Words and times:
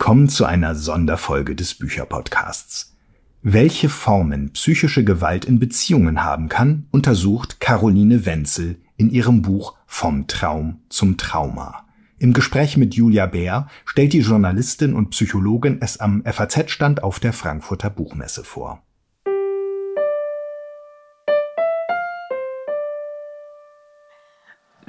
Willkommen 0.00 0.30
zu 0.30 0.46
einer 0.46 0.74
Sonderfolge 0.74 1.54
des 1.54 1.74
Bücherpodcasts. 1.74 2.96
Welche 3.42 3.90
Formen 3.90 4.50
psychische 4.54 5.04
Gewalt 5.04 5.44
in 5.44 5.58
Beziehungen 5.58 6.24
haben 6.24 6.48
kann, 6.48 6.86
untersucht 6.90 7.60
Caroline 7.60 8.24
Wenzel 8.24 8.80
in 8.96 9.10
ihrem 9.10 9.42
Buch 9.42 9.76
Vom 9.86 10.26
Traum 10.26 10.80
zum 10.88 11.18
Trauma. 11.18 11.84
Im 12.18 12.32
Gespräch 12.32 12.78
mit 12.78 12.94
Julia 12.94 13.26
Bär 13.26 13.68
stellt 13.84 14.14
die 14.14 14.20
Journalistin 14.20 14.94
und 14.94 15.10
Psychologin 15.10 15.82
es 15.82 16.00
am 16.00 16.24
FAZ-Stand 16.24 17.02
auf 17.02 17.20
der 17.20 17.34
Frankfurter 17.34 17.90
Buchmesse 17.90 18.42
vor. 18.42 18.82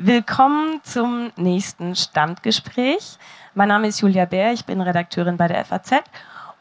Willkommen 0.04 0.82
zum 0.84 1.32
nächsten 1.36 1.96
Standgespräch. 1.96 3.20
Mein 3.54 3.68
Name 3.68 3.88
ist 3.88 4.02
Julia 4.02 4.26
Bär, 4.26 4.52
ich 4.52 4.66
bin 4.66 4.82
Redakteurin 4.82 5.38
bei 5.38 5.48
der 5.48 5.64
FAZ 5.64 5.92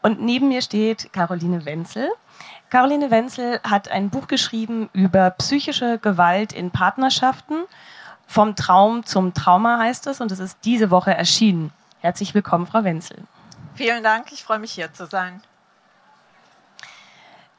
und 0.03 0.21
neben 0.21 0.49
mir 0.49 0.61
steht 0.61 1.11
Caroline 1.11 1.65
Wenzel. 1.65 2.07
Caroline 2.69 3.09
Wenzel 3.09 3.59
hat 3.63 3.89
ein 3.89 4.11
Buch 4.11 4.27
geschrieben 4.27 4.91
über 4.93 5.31
psychische 5.31 5.97
Gewalt 5.97 6.53
in 6.53 6.69
Partnerschaften. 6.69 7.63
Vom 8.27 8.55
Traum 8.55 9.05
zum 9.05 9.33
Trauma 9.33 9.79
heißt 9.79 10.05
es 10.05 10.21
und 10.21 10.31
es 10.31 10.37
ist 10.37 10.59
diese 10.63 10.91
Woche 10.91 11.15
erschienen. 11.15 11.73
Herzlich 12.01 12.35
willkommen, 12.35 12.67
Frau 12.67 12.83
Wenzel. 12.83 13.17
Vielen 13.73 14.03
Dank, 14.03 14.31
ich 14.31 14.43
freue 14.43 14.59
mich 14.59 14.73
hier 14.73 14.93
zu 14.93 15.07
sein. 15.07 15.41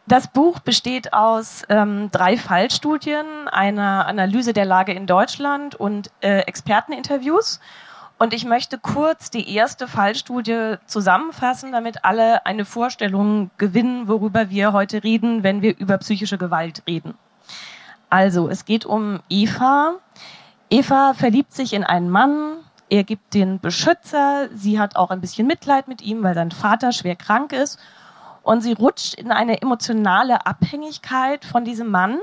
Das 0.06 0.27
Buch 0.29 0.59
besteht 0.59 1.12
aus 1.12 1.62
ähm, 1.69 2.11
drei 2.11 2.37
Fallstudien, 2.37 3.48
einer 3.48 4.06
Analyse 4.06 4.52
der 4.52 4.65
Lage 4.65 4.92
in 4.92 5.06
Deutschland 5.06 5.75
und 5.77 6.11
äh, 6.20 6.41
Experteninterviews. 6.41 7.61
Und 8.19 8.34
ich 8.34 8.44
möchte 8.44 8.78
kurz 8.78 9.31
die 9.31 9.55
erste 9.55 9.89
Fallstudie 9.89 10.77
zusammenfassen, 10.86 11.72
damit 11.72 12.05
alle 12.05 12.47
eine 12.47 12.64
Vorstellung 12.64 13.50
gewinnen, 13.59 14.06
worüber 14.06 14.50
wir 14.50 14.72
heute 14.72 15.03
reden, 15.03 15.42
wenn 15.42 15.62
wir 15.62 15.77
über 15.78 15.98
psychische 15.98 16.39
Gewalt 16.39 16.83
reden. 16.87 17.14
Also, 18.11 18.48
es 18.48 18.64
geht 18.64 18.84
um 18.84 19.20
Eva. 19.28 19.94
Eva 20.69 21.14
verliebt 21.14 21.53
sich 21.53 21.72
in 21.72 21.84
einen 21.84 22.11
Mann. 22.11 22.59
Er 22.91 23.05
gibt 23.05 23.34
den 23.34 23.59
Beschützer. 23.59 24.48
Sie 24.53 24.78
hat 24.78 24.97
auch 24.97 25.11
ein 25.11 25.20
bisschen 25.20 25.47
Mitleid 25.47 25.89
mit 25.89 26.03
ihm, 26.03 26.22
weil 26.22 26.34
sein 26.34 26.50
Vater 26.50 26.92
schwer 26.92 27.16
krank 27.16 27.53
ist. 27.53 27.78
Und 28.43 28.61
sie 28.62 28.73
rutscht 28.73 29.15
in 29.15 29.31
eine 29.31 29.62
emotionale 29.62 30.47
Abhängigkeit 30.47 31.45
von 31.45 31.65
diesem 31.65 31.91
Mann, 31.91 32.19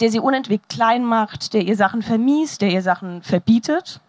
der 0.00 0.10
sie 0.10 0.20
unentwegt 0.20 0.68
klein 0.68 1.04
macht, 1.04 1.54
der 1.54 1.62
ihr 1.62 1.76
Sachen 1.76 2.02
vermiest, 2.02 2.60
der 2.60 2.70
ihr 2.70 2.82
Sachen 2.82 3.22
verbietet. 3.22 4.00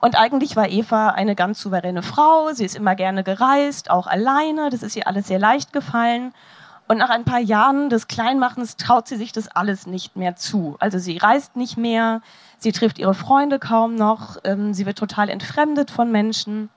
Und 0.00 0.16
eigentlich 0.16 0.56
war 0.56 0.68
Eva 0.68 1.10
eine 1.10 1.36
ganz 1.36 1.60
souveräne 1.60 2.02
Frau. 2.02 2.52
Sie 2.52 2.64
ist 2.64 2.74
immer 2.74 2.96
gerne 2.96 3.22
gereist, 3.22 3.88
auch 3.88 4.08
alleine. 4.08 4.68
Das 4.68 4.82
ist 4.82 4.96
ihr 4.96 5.06
alles 5.06 5.28
sehr 5.28 5.38
leicht 5.38 5.72
gefallen. 5.72 6.34
Und 6.88 6.98
nach 6.98 7.10
ein 7.10 7.24
paar 7.24 7.38
Jahren 7.38 7.88
des 7.88 8.08
Kleinmachens 8.08 8.76
traut 8.76 9.06
sie 9.06 9.16
sich 9.16 9.32
das 9.32 9.48
alles 9.48 9.86
nicht 9.86 10.16
mehr 10.16 10.34
zu. 10.34 10.76
Also 10.80 10.98
sie 10.98 11.16
reist 11.16 11.56
nicht 11.56 11.76
mehr, 11.76 12.20
sie 12.58 12.72
trifft 12.72 12.98
ihre 12.98 13.14
Freunde 13.14 13.58
kaum 13.58 13.94
noch, 13.94 14.38
ähm, 14.44 14.74
sie 14.74 14.84
wird 14.84 14.98
total 14.98 15.28
entfremdet 15.28 15.90
von 15.90 16.10
Menschen 16.10 16.68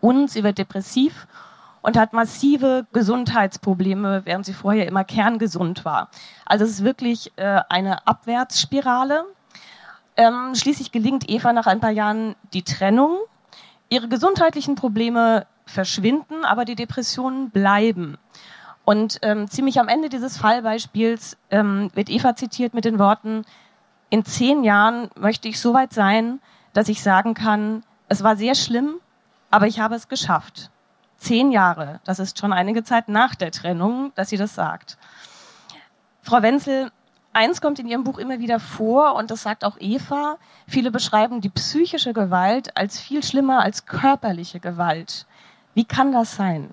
und 0.00 0.30
sie 0.30 0.44
wird 0.44 0.58
depressiv 0.58 1.26
und 1.84 1.98
hat 1.98 2.14
massive 2.14 2.86
Gesundheitsprobleme, 2.94 4.22
während 4.24 4.46
sie 4.46 4.54
vorher 4.54 4.88
immer 4.88 5.04
kerngesund 5.04 5.84
war. 5.84 6.08
Also 6.46 6.64
es 6.64 6.70
ist 6.70 6.84
wirklich 6.84 7.30
äh, 7.36 7.60
eine 7.68 8.06
Abwärtsspirale. 8.06 9.26
Ähm, 10.16 10.54
schließlich 10.54 10.92
gelingt 10.92 11.28
Eva 11.28 11.52
nach 11.52 11.66
ein 11.66 11.80
paar 11.80 11.90
Jahren 11.90 12.36
die 12.54 12.62
Trennung. 12.62 13.18
Ihre 13.90 14.08
gesundheitlichen 14.08 14.76
Probleme 14.76 15.46
verschwinden, 15.66 16.46
aber 16.46 16.64
die 16.64 16.74
Depressionen 16.74 17.50
bleiben. 17.50 18.16
Und 18.86 19.18
ähm, 19.20 19.50
ziemlich 19.50 19.78
am 19.78 19.88
Ende 19.88 20.08
dieses 20.08 20.38
Fallbeispiels 20.38 21.36
ähm, 21.50 21.90
wird 21.92 22.08
Eva 22.08 22.34
zitiert 22.34 22.72
mit 22.72 22.86
den 22.86 22.98
Worten, 22.98 23.44
in 24.08 24.24
zehn 24.24 24.64
Jahren 24.64 25.10
möchte 25.18 25.48
ich 25.48 25.60
so 25.60 25.74
weit 25.74 25.92
sein, 25.92 26.40
dass 26.72 26.88
ich 26.88 27.02
sagen 27.02 27.34
kann, 27.34 27.82
es 28.08 28.22
war 28.22 28.36
sehr 28.36 28.54
schlimm, 28.54 28.94
aber 29.50 29.66
ich 29.66 29.80
habe 29.80 29.96
es 29.96 30.08
geschafft 30.08 30.70
zehn 31.16 31.50
Jahre, 31.50 32.00
das 32.04 32.18
ist 32.18 32.38
schon 32.38 32.52
einige 32.52 32.84
Zeit 32.84 33.08
nach 33.08 33.34
der 33.34 33.50
Trennung, 33.50 34.12
dass 34.14 34.28
sie 34.28 34.36
das 34.36 34.54
sagt. 34.54 34.98
Frau 36.22 36.42
Wenzel, 36.42 36.90
eins 37.32 37.60
kommt 37.60 37.78
in 37.78 37.86
Ihrem 37.86 38.04
Buch 38.04 38.18
immer 38.18 38.38
wieder 38.38 38.60
vor 38.60 39.14
und 39.14 39.30
das 39.30 39.42
sagt 39.42 39.64
auch 39.64 39.76
Eva. 39.78 40.38
Viele 40.66 40.90
beschreiben 40.90 41.40
die 41.40 41.50
psychische 41.50 42.12
Gewalt 42.12 42.76
als 42.76 42.98
viel 42.98 43.22
schlimmer 43.22 43.60
als 43.60 43.86
körperliche 43.86 44.60
Gewalt. 44.60 45.26
Wie 45.74 45.84
kann 45.84 46.12
das 46.12 46.36
sein? 46.36 46.72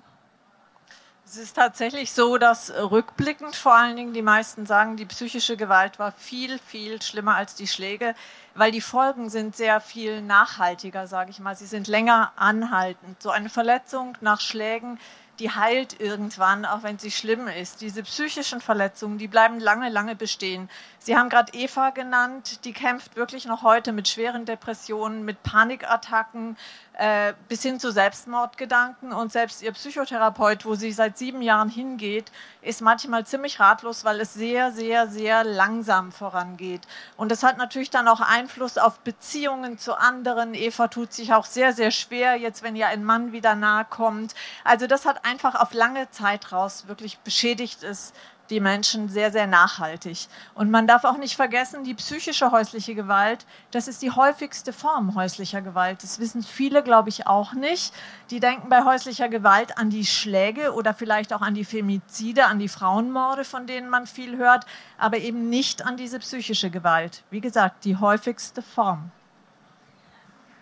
Es 1.32 1.38
ist 1.38 1.56
tatsächlich 1.56 2.12
so, 2.12 2.36
dass 2.36 2.70
rückblickend 2.70 3.56
vor 3.56 3.74
allen 3.74 3.96
Dingen 3.96 4.12
die 4.12 4.20
meisten 4.20 4.66
sagen, 4.66 4.98
die 4.98 5.06
psychische 5.06 5.56
Gewalt 5.56 5.98
war 5.98 6.12
viel, 6.12 6.58
viel 6.58 7.00
schlimmer 7.00 7.36
als 7.36 7.54
die 7.54 7.66
Schläge, 7.66 8.14
weil 8.54 8.70
die 8.70 8.82
Folgen 8.82 9.30
sind 9.30 9.56
sehr 9.56 9.80
viel 9.80 10.20
nachhaltiger, 10.20 11.06
sage 11.06 11.30
ich 11.30 11.38
mal. 11.38 11.56
Sie 11.56 11.64
sind 11.64 11.88
länger 11.88 12.32
anhaltend. 12.36 13.22
So 13.22 13.30
eine 13.30 13.48
Verletzung 13.48 14.18
nach 14.20 14.42
Schlägen 14.42 14.98
die 15.38 15.50
heilt 15.50 15.98
irgendwann, 16.00 16.64
auch 16.64 16.82
wenn 16.82 16.98
sie 16.98 17.10
schlimm 17.10 17.48
ist. 17.48 17.80
Diese 17.80 18.02
psychischen 18.02 18.60
Verletzungen, 18.60 19.18
die 19.18 19.28
bleiben 19.28 19.58
lange, 19.58 19.88
lange 19.88 20.14
bestehen. 20.14 20.68
Sie 20.98 21.16
haben 21.16 21.30
gerade 21.30 21.52
Eva 21.54 21.90
genannt, 21.90 22.64
die 22.64 22.72
kämpft 22.72 23.16
wirklich 23.16 23.46
noch 23.46 23.62
heute 23.62 23.92
mit 23.92 24.08
schweren 24.08 24.44
Depressionen, 24.44 25.24
mit 25.24 25.42
Panikattacken 25.42 26.56
äh, 26.94 27.32
bis 27.48 27.62
hin 27.62 27.80
zu 27.80 27.90
Selbstmordgedanken. 27.90 29.12
Und 29.12 29.32
selbst 29.32 29.62
ihr 29.62 29.72
Psychotherapeut, 29.72 30.64
wo 30.64 30.74
sie 30.74 30.92
seit 30.92 31.16
sieben 31.16 31.42
Jahren 31.42 31.68
hingeht, 31.68 32.30
ist 32.60 32.80
manchmal 32.80 33.24
ziemlich 33.26 33.60
ratlos, 33.60 34.04
weil 34.04 34.20
es 34.20 34.34
sehr, 34.34 34.72
sehr, 34.72 35.08
sehr 35.08 35.44
langsam 35.44 36.12
vorangeht. 36.12 36.82
Und 37.16 37.30
das 37.30 37.42
hat 37.42 37.56
natürlich 37.56 37.90
dann 37.90 38.08
auch 38.08 38.20
Einfluss 38.20 38.78
auf 38.78 39.00
Beziehungen 39.00 39.78
zu 39.78 39.94
anderen. 39.94 40.54
Eva 40.54 40.88
tut 40.88 41.12
sich 41.12 41.32
auch 41.32 41.46
sehr, 41.46 41.72
sehr 41.72 41.90
schwer, 41.90 42.36
jetzt 42.36 42.62
wenn 42.62 42.76
ihr 42.76 42.88
ein 42.88 43.04
Mann 43.04 43.32
wieder 43.32 43.54
nahe 43.54 43.86
kommt. 43.88 44.34
Also 44.64 44.86
das 44.86 45.06
hat 45.06 45.24
einfach 45.24 45.54
auf 45.54 45.72
lange 45.72 46.10
Zeit 46.10 46.52
raus 46.52 46.84
wirklich 46.86 47.18
beschädigt 47.20 47.82
ist 47.82 48.14
die 48.50 48.60
Menschen 48.60 49.08
sehr, 49.08 49.30
sehr 49.30 49.46
nachhaltig. 49.46 50.28
Und 50.54 50.70
man 50.70 50.86
darf 50.86 51.04
auch 51.04 51.16
nicht 51.16 51.36
vergessen, 51.36 51.84
die 51.84 51.94
psychische 51.94 52.50
häusliche 52.50 52.94
Gewalt, 52.94 53.46
das 53.70 53.88
ist 53.88 54.02
die 54.02 54.10
häufigste 54.10 54.72
Form 54.72 55.14
häuslicher 55.14 55.62
Gewalt. 55.62 56.02
Das 56.02 56.18
wissen 56.18 56.42
viele, 56.42 56.82
glaube 56.82 57.08
ich, 57.08 57.26
auch 57.26 57.54
nicht. 57.54 57.94
Die 58.30 58.40
denken 58.40 58.68
bei 58.68 58.84
häuslicher 58.84 59.28
Gewalt 59.28 59.78
an 59.78 59.90
die 59.90 60.06
Schläge 60.06 60.74
oder 60.74 60.94
vielleicht 60.94 61.32
auch 61.32 61.42
an 61.42 61.54
die 61.54 61.64
Femizide, 61.64 62.46
an 62.46 62.58
die 62.58 62.68
Frauenmorde, 62.68 63.44
von 63.44 63.66
denen 63.66 63.88
man 63.88 64.06
viel 64.06 64.36
hört, 64.36 64.66
aber 64.98 65.18
eben 65.18 65.48
nicht 65.48 65.84
an 65.84 65.96
diese 65.96 66.18
psychische 66.18 66.70
Gewalt. 66.70 67.22
Wie 67.30 67.40
gesagt, 67.40 67.84
die 67.84 67.96
häufigste 67.96 68.62
Form. 68.62 69.10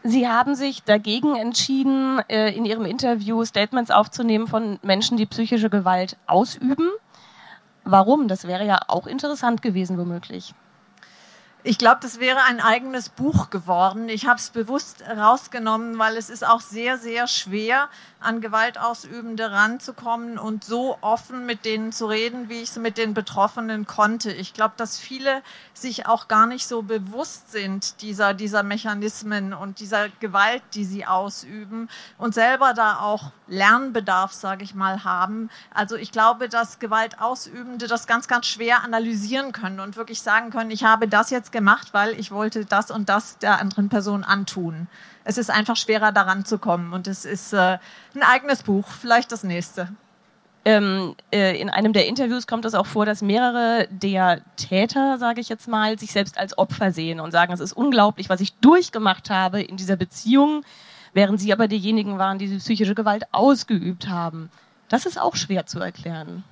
Sie 0.02 0.26
haben 0.26 0.54
sich 0.54 0.82
dagegen 0.82 1.36
entschieden, 1.36 2.20
äh, 2.28 2.54
in 2.54 2.64
Ihrem 2.64 2.86
Interview 2.86 3.44
Statements 3.44 3.90
aufzunehmen 3.90 4.46
von 4.46 4.78
Menschen, 4.82 5.18
die 5.18 5.26
psychische 5.26 5.68
Gewalt 5.68 6.16
ausüben. 6.26 6.88
Warum? 7.84 8.28
Das 8.28 8.46
wäre 8.46 8.64
ja 8.66 8.80
auch 8.88 9.06
interessant 9.06 9.62
gewesen, 9.62 9.98
womöglich. 9.98 10.54
Ich 11.62 11.76
glaube, 11.76 11.98
das 12.00 12.20
wäre 12.20 12.42
ein 12.44 12.58
eigenes 12.58 13.10
Buch 13.10 13.50
geworden. 13.50 14.08
Ich 14.08 14.26
habe 14.26 14.38
es 14.38 14.48
bewusst 14.48 15.04
rausgenommen, 15.06 15.98
weil 15.98 16.16
es 16.16 16.30
ist 16.30 16.46
auch 16.46 16.62
sehr, 16.62 16.96
sehr 16.96 17.26
schwer, 17.26 17.90
an 18.18 18.40
Gewaltausübende 18.40 19.50
ranzukommen 19.50 20.38
und 20.38 20.64
so 20.64 20.96
offen 21.00 21.46
mit 21.46 21.64
denen 21.64 21.92
zu 21.92 22.06
reden, 22.06 22.48
wie 22.48 22.62
ich 22.62 22.70
es 22.70 22.76
mit 22.76 22.98
den 22.98 23.14
Betroffenen 23.14 23.86
konnte. 23.86 24.30
Ich 24.32 24.54
glaube, 24.54 24.74
dass 24.76 24.98
viele 24.98 25.42
sich 25.72 26.06
auch 26.06 26.28
gar 26.28 26.46
nicht 26.46 26.66
so 26.66 26.82
bewusst 26.82 27.50
sind 27.50 28.02
dieser, 28.02 28.34
dieser 28.34 28.62
Mechanismen 28.62 29.54
und 29.54 29.80
dieser 29.80 30.08
Gewalt, 30.20 30.62
die 30.74 30.84
sie 30.84 31.06
ausüben 31.06 31.88
und 32.18 32.34
selber 32.34 32.74
da 32.74 33.00
auch 33.00 33.32
Lernbedarf, 33.48 34.32
sage 34.32 34.64
ich 34.64 34.74
mal, 34.74 35.04
haben. 35.04 35.50
Also 35.72 35.96
ich 35.96 36.12
glaube, 36.12 36.48
dass 36.48 36.78
Gewaltausübende 36.78 37.86
das 37.86 38.06
ganz, 38.06 38.28
ganz 38.28 38.46
schwer 38.46 38.84
analysieren 38.84 39.52
können 39.52 39.80
und 39.80 39.96
wirklich 39.96 40.20
sagen 40.20 40.50
können, 40.50 40.70
ich 40.70 40.84
habe 40.84 41.08
das 41.08 41.30
jetzt 41.30 41.49
gemacht, 41.52 41.88
weil 41.92 42.18
ich 42.18 42.30
wollte 42.30 42.64
das 42.64 42.90
und 42.90 43.08
das 43.08 43.38
der 43.38 43.60
anderen 43.60 43.88
Person 43.88 44.24
antun 44.24 44.88
es 45.24 45.38
ist 45.38 45.50
einfach 45.50 45.76
schwerer 45.76 46.12
daran 46.12 46.44
zu 46.44 46.58
kommen. 46.58 46.92
Und 46.92 47.06
es 47.06 47.24
ist 47.24 47.52
äh, 47.52 47.78
ein 48.14 48.22
eigenes 48.22 48.62
Buch, 48.62 48.86
vielleicht 48.88 49.32
das 49.32 49.44
nächste. 49.44 49.88
Ähm, 50.64 51.14
äh, 51.32 51.58
in 51.58 51.70
einem 51.70 51.92
der 51.92 52.06
Interviews 52.06 52.46
kommt 52.46 52.64
es 52.64 52.74
auch 52.74 52.86
vor, 52.86 53.06
dass 53.06 53.22
mehrere 53.22 53.88
der 53.90 54.42
Täter, 54.56 55.18
sage 55.18 55.40
ich 55.40 55.48
jetzt 55.48 55.68
mal, 55.68 55.98
sich 55.98 56.12
selbst 56.12 56.36
als 56.36 56.58
Opfer 56.58 56.92
sehen 56.92 57.20
und 57.20 57.30
sagen, 57.30 57.52
es 57.52 57.60
ist 57.60 57.72
unglaublich, 57.72 58.28
was 58.28 58.40
ich 58.40 58.54
durchgemacht 58.56 59.30
habe 59.30 59.62
in 59.62 59.76
dieser 59.76 59.96
Beziehung, 59.96 60.64
während 61.14 61.40
sie 61.40 61.52
aber 61.52 61.66
diejenigen 61.66 62.18
waren, 62.18 62.38
die 62.38 62.48
die 62.48 62.58
psychische 62.58 62.94
Gewalt 62.94 63.24
ausgeübt 63.32 64.08
haben. 64.08 64.50
Das 64.88 65.06
ist 65.06 65.18
auch 65.18 65.36
schwer 65.36 65.66
zu 65.66 65.78
erklären. 65.78 66.44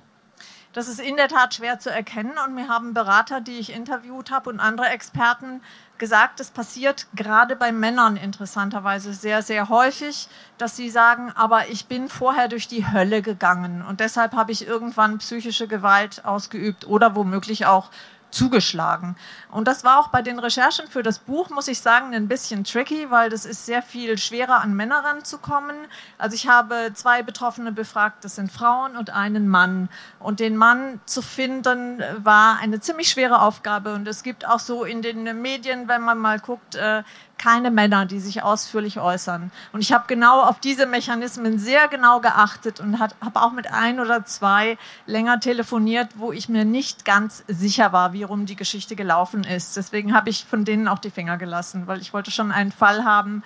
Das 0.71 0.87
ist 0.87 0.99
in 0.99 1.15
der 1.15 1.27
Tat 1.27 1.55
schwer 1.55 1.79
zu 1.79 1.89
erkennen 1.89 2.33
und 2.45 2.53
mir 2.53 2.67
haben 2.67 2.93
Berater, 2.93 3.41
die 3.41 3.57
ich 3.57 3.73
interviewt 3.73 4.29
habe 4.29 4.51
und 4.51 4.59
andere 4.59 4.87
Experten 4.89 5.61
gesagt, 5.97 6.39
es 6.39 6.51
passiert 6.51 7.07
gerade 7.15 7.55
bei 7.55 7.71
Männern 7.71 8.17
interessanterweise 8.17 9.13
sehr, 9.13 9.41
sehr 9.41 9.69
häufig, 9.69 10.29
dass 10.59 10.75
sie 10.75 10.91
sagen, 10.91 11.31
aber 11.35 11.69
ich 11.69 11.87
bin 11.87 12.07
vorher 12.07 12.47
durch 12.47 12.67
die 12.67 12.87
Hölle 12.87 13.23
gegangen 13.23 13.83
und 13.87 13.99
deshalb 13.99 14.33
habe 14.33 14.51
ich 14.51 14.67
irgendwann 14.67 15.17
psychische 15.17 15.67
Gewalt 15.67 16.23
ausgeübt 16.23 16.87
oder 16.87 17.15
womöglich 17.15 17.65
auch 17.65 17.89
zugeschlagen. 18.31 19.15
Und 19.51 19.67
das 19.67 19.83
war 19.83 19.99
auch 19.99 20.09
bei 20.09 20.21
den 20.21 20.39
Recherchen 20.39 20.87
für 20.87 21.03
das 21.03 21.19
Buch, 21.19 21.49
muss 21.49 21.67
ich 21.67 21.81
sagen, 21.81 22.13
ein 22.13 22.27
bisschen 22.27 22.63
tricky, 22.63 23.09
weil 23.09 23.29
das 23.29 23.45
ist 23.45 23.65
sehr 23.65 23.81
viel 23.81 24.17
schwerer 24.17 24.61
an 24.61 24.73
Männer 24.73 25.03
ranzukommen. 25.03 25.75
Also 26.17 26.35
ich 26.35 26.47
habe 26.47 26.91
zwei 26.93 27.23
Betroffene 27.23 27.71
befragt, 27.71 28.23
das 28.23 28.35
sind 28.35 28.51
Frauen 28.51 28.95
und 28.95 29.09
einen 29.09 29.47
Mann. 29.47 29.89
Und 30.19 30.39
den 30.39 30.55
Mann 30.55 30.99
zu 31.05 31.21
finden 31.21 32.03
war 32.17 32.59
eine 32.59 32.79
ziemlich 32.79 33.09
schwere 33.09 33.41
Aufgabe. 33.41 33.93
Und 33.93 34.07
es 34.07 34.23
gibt 34.23 34.47
auch 34.47 34.59
so 34.59 34.83
in 34.83 35.01
den 35.01 35.41
Medien, 35.41 35.87
wenn 35.87 36.01
man 36.01 36.17
mal 36.17 36.39
guckt, 36.39 36.75
äh, 36.75 37.03
keine 37.39 37.71
Männer, 37.71 38.05
die 38.05 38.19
sich 38.19 38.43
ausführlich 38.43 38.99
äußern. 38.99 39.51
Und 39.71 39.81
ich 39.81 39.91
habe 39.91 40.03
genau 40.07 40.41
auf 40.41 40.59
diese 40.59 40.85
Mechanismen 40.85 41.57
sehr 41.57 41.87
genau 41.87 42.19
geachtet 42.19 42.79
und 42.79 42.99
habe 42.99 43.15
auch 43.33 43.51
mit 43.51 43.71
ein 43.71 43.99
oder 43.99 44.25
zwei 44.25 44.77
länger 45.07 45.39
telefoniert, 45.39 46.09
wo 46.15 46.31
ich 46.31 46.49
mir 46.49 46.65
nicht 46.65 47.05
ganz 47.05 47.43
sicher 47.47 47.91
war, 47.91 48.13
wie 48.13 48.23
rum 48.23 48.45
die 48.45 48.55
Geschichte 48.55 48.95
gelaufen 48.95 49.43
ist. 49.43 49.75
Deswegen 49.77 50.13
habe 50.13 50.29
ich 50.29 50.45
von 50.45 50.65
denen 50.65 50.87
auch 50.87 50.99
die 50.99 51.09
Finger 51.09 51.37
gelassen, 51.37 51.87
weil 51.87 52.01
ich 52.01 52.13
wollte 52.13 52.29
schon 52.29 52.51
einen 52.51 52.71
Fall 52.71 53.05
haben, 53.05 53.43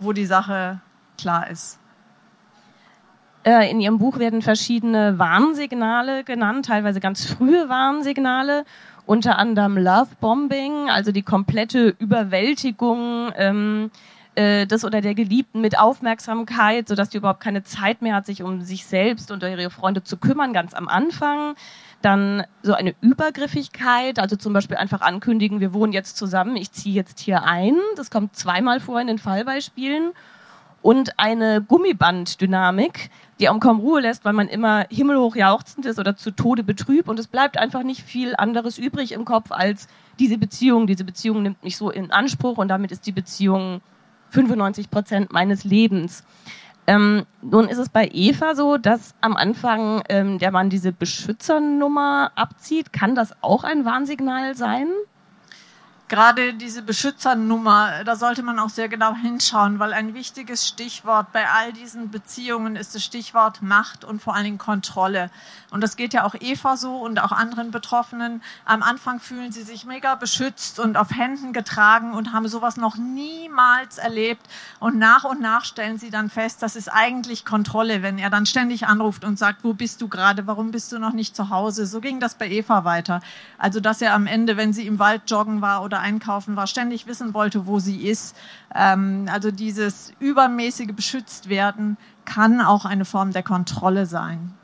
wo 0.00 0.12
die 0.12 0.26
Sache 0.26 0.80
klar 1.16 1.48
ist. 1.48 1.78
Äh, 3.42 3.70
in 3.70 3.80
Ihrem 3.80 3.98
Buch 3.98 4.18
werden 4.18 4.42
verschiedene 4.42 5.18
Warnsignale 5.18 6.24
genannt, 6.24 6.66
teilweise 6.66 7.00
ganz 7.00 7.24
frühe 7.24 7.68
Warnsignale 7.70 8.64
unter 9.10 9.40
anderem 9.40 9.76
Love 9.76 10.10
Bombing, 10.20 10.88
also 10.88 11.10
die 11.10 11.22
komplette 11.22 11.96
Überwältigung 11.98 13.32
ähm, 13.34 13.90
äh, 14.36 14.68
des 14.68 14.84
oder 14.84 15.00
der 15.00 15.16
Geliebten 15.16 15.60
mit 15.60 15.76
Aufmerksamkeit, 15.76 16.86
sodass 16.86 17.08
die 17.08 17.16
überhaupt 17.16 17.40
keine 17.40 17.64
Zeit 17.64 18.02
mehr 18.02 18.14
hat, 18.14 18.26
sich 18.26 18.44
um 18.44 18.60
sich 18.60 18.86
selbst 18.86 19.32
und 19.32 19.42
ihre 19.42 19.68
Freunde 19.70 20.04
zu 20.04 20.16
kümmern, 20.16 20.52
ganz 20.52 20.74
am 20.74 20.86
Anfang. 20.86 21.56
Dann 22.02 22.44
so 22.62 22.72
eine 22.72 22.94
Übergriffigkeit, 23.00 24.20
also 24.20 24.36
zum 24.36 24.52
Beispiel 24.52 24.76
einfach 24.76 25.00
ankündigen, 25.00 25.58
wir 25.58 25.74
wohnen 25.74 25.92
jetzt 25.92 26.16
zusammen, 26.16 26.54
ich 26.54 26.70
ziehe 26.70 26.94
jetzt 26.94 27.18
hier 27.18 27.42
ein. 27.42 27.74
Das 27.96 28.12
kommt 28.12 28.36
zweimal 28.36 28.78
vor 28.78 29.00
in 29.00 29.08
den 29.08 29.18
Fallbeispielen 29.18 30.12
und 30.82 31.18
eine 31.18 31.62
Gummibanddynamik, 31.62 33.10
die 33.40 33.48
einem 33.48 33.60
kaum 33.60 33.80
Ruhe 33.80 34.00
lässt, 34.00 34.24
weil 34.24 34.34
man 34.34 34.48
immer 34.48 34.86
himmelhoch 34.90 35.34
jauchzend 35.34 35.86
ist 35.86 35.98
oder 35.98 36.14
zu 36.14 36.30
Tode 36.30 36.62
betrübt 36.62 37.08
und 37.08 37.18
es 37.18 37.26
bleibt 37.26 37.58
einfach 37.58 37.82
nicht 37.82 38.02
viel 38.02 38.36
anderes 38.36 38.78
übrig 38.78 39.12
im 39.12 39.24
Kopf 39.24 39.50
als 39.50 39.88
diese 40.18 40.36
Beziehung. 40.36 40.86
Diese 40.86 41.04
Beziehung 41.04 41.42
nimmt 41.42 41.64
mich 41.64 41.76
so 41.76 41.90
in 41.90 42.10
Anspruch 42.10 42.58
und 42.58 42.68
damit 42.68 42.92
ist 42.92 43.06
die 43.06 43.12
Beziehung 43.12 43.80
95 44.30 44.90
Prozent 44.90 45.32
meines 45.32 45.64
Lebens. 45.64 46.24
Ähm, 46.86 47.24
nun 47.40 47.68
ist 47.68 47.78
es 47.78 47.88
bei 47.88 48.10
Eva 48.12 48.54
so, 48.54 48.76
dass 48.76 49.14
am 49.20 49.36
Anfang 49.36 50.02
ähm, 50.08 50.38
der 50.38 50.50
Mann 50.50 50.70
diese 50.70 50.92
Beschützernummer 50.92 52.32
abzieht. 52.34 52.92
Kann 52.92 53.14
das 53.14 53.34
auch 53.42 53.64
ein 53.64 53.84
Warnsignal 53.84 54.54
sein? 54.56 54.88
Gerade 56.10 56.52
diese 56.54 56.82
Beschützernummer, 56.82 58.04
da 58.04 58.16
sollte 58.16 58.42
man 58.42 58.58
auch 58.58 58.68
sehr 58.68 58.88
genau 58.88 59.14
hinschauen, 59.14 59.78
weil 59.78 59.92
ein 59.92 60.12
wichtiges 60.12 60.66
Stichwort 60.66 61.32
bei 61.32 61.48
all 61.48 61.72
diesen 61.72 62.10
Beziehungen 62.10 62.74
ist 62.74 62.94
das 62.94 63.04
Stichwort 63.04 63.62
Macht 63.62 64.04
und 64.04 64.20
vor 64.20 64.34
allen 64.34 64.44
Dingen 64.44 64.58
Kontrolle. 64.58 65.30
Und 65.70 65.82
das 65.82 65.96
geht 65.96 66.12
ja 66.12 66.24
auch 66.24 66.34
Eva 66.38 66.76
so 66.76 66.96
und 66.96 67.22
auch 67.22 67.30
anderen 67.30 67.70
Betroffenen. 67.70 68.42
Am 68.64 68.82
Anfang 68.82 69.20
fühlen 69.20 69.52
sie 69.52 69.62
sich 69.62 69.86
mega 69.86 70.16
beschützt 70.16 70.80
und 70.80 70.96
auf 70.96 71.12
Händen 71.12 71.52
getragen 71.52 72.12
und 72.12 72.32
haben 72.32 72.48
sowas 72.48 72.76
noch 72.76 72.96
niemals 72.96 73.98
erlebt. 73.98 74.44
Und 74.80 74.98
nach 74.98 75.22
und 75.22 75.40
nach 75.40 75.64
stellen 75.64 75.96
sie 75.96 76.10
dann 76.10 76.28
fest, 76.28 76.60
das 76.60 76.74
ist 76.74 76.88
eigentlich 76.88 77.44
Kontrolle, 77.44 78.02
wenn 78.02 78.18
er 78.18 78.30
dann 78.30 78.46
ständig 78.46 78.88
anruft 78.88 79.24
und 79.24 79.38
sagt, 79.38 79.62
wo 79.62 79.74
bist 79.74 80.02
du 80.02 80.08
gerade, 80.08 80.48
warum 80.48 80.72
bist 80.72 80.90
du 80.90 80.98
noch 80.98 81.12
nicht 81.12 81.36
zu 81.36 81.50
Hause? 81.50 81.86
So 81.86 82.00
ging 82.00 82.18
das 82.18 82.34
bei 82.34 82.48
Eva 82.48 82.84
weiter. 82.84 83.20
Also, 83.58 83.78
dass 83.78 84.02
er 84.02 84.12
am 84.14 84.26
Ende, 84.26 84.56
wenn 84.56 84.72
sie 84.72 84.88
im 84.88 84.98
Wald 84.98 85.22
joggen 85.30 85.60
war 85.60 85.84
oder 85.84 85.99
einkaufen 86.00 86.56
war, 86.56 86.66
ständig 86.66 87.06
wissen 87.06 87.34
wollte, 87.34 87.66
wo 87.66 87.78
sie 87.78 88.08
ist. 88.08 88.36
Ähm, 88.74 89.26
also 89.30 89.50
dieses 89.50 90.12
übermäßige 90.18 90.92
Beschütztwerden 90.92 91.96
kann 92.24 92.60
auch 92.60 92.84
eine 92.84 93.04
Form 93.04 93.32
der 93.32 93.42
Kontrolle 93.42 94.06
sein. 94.06 94.54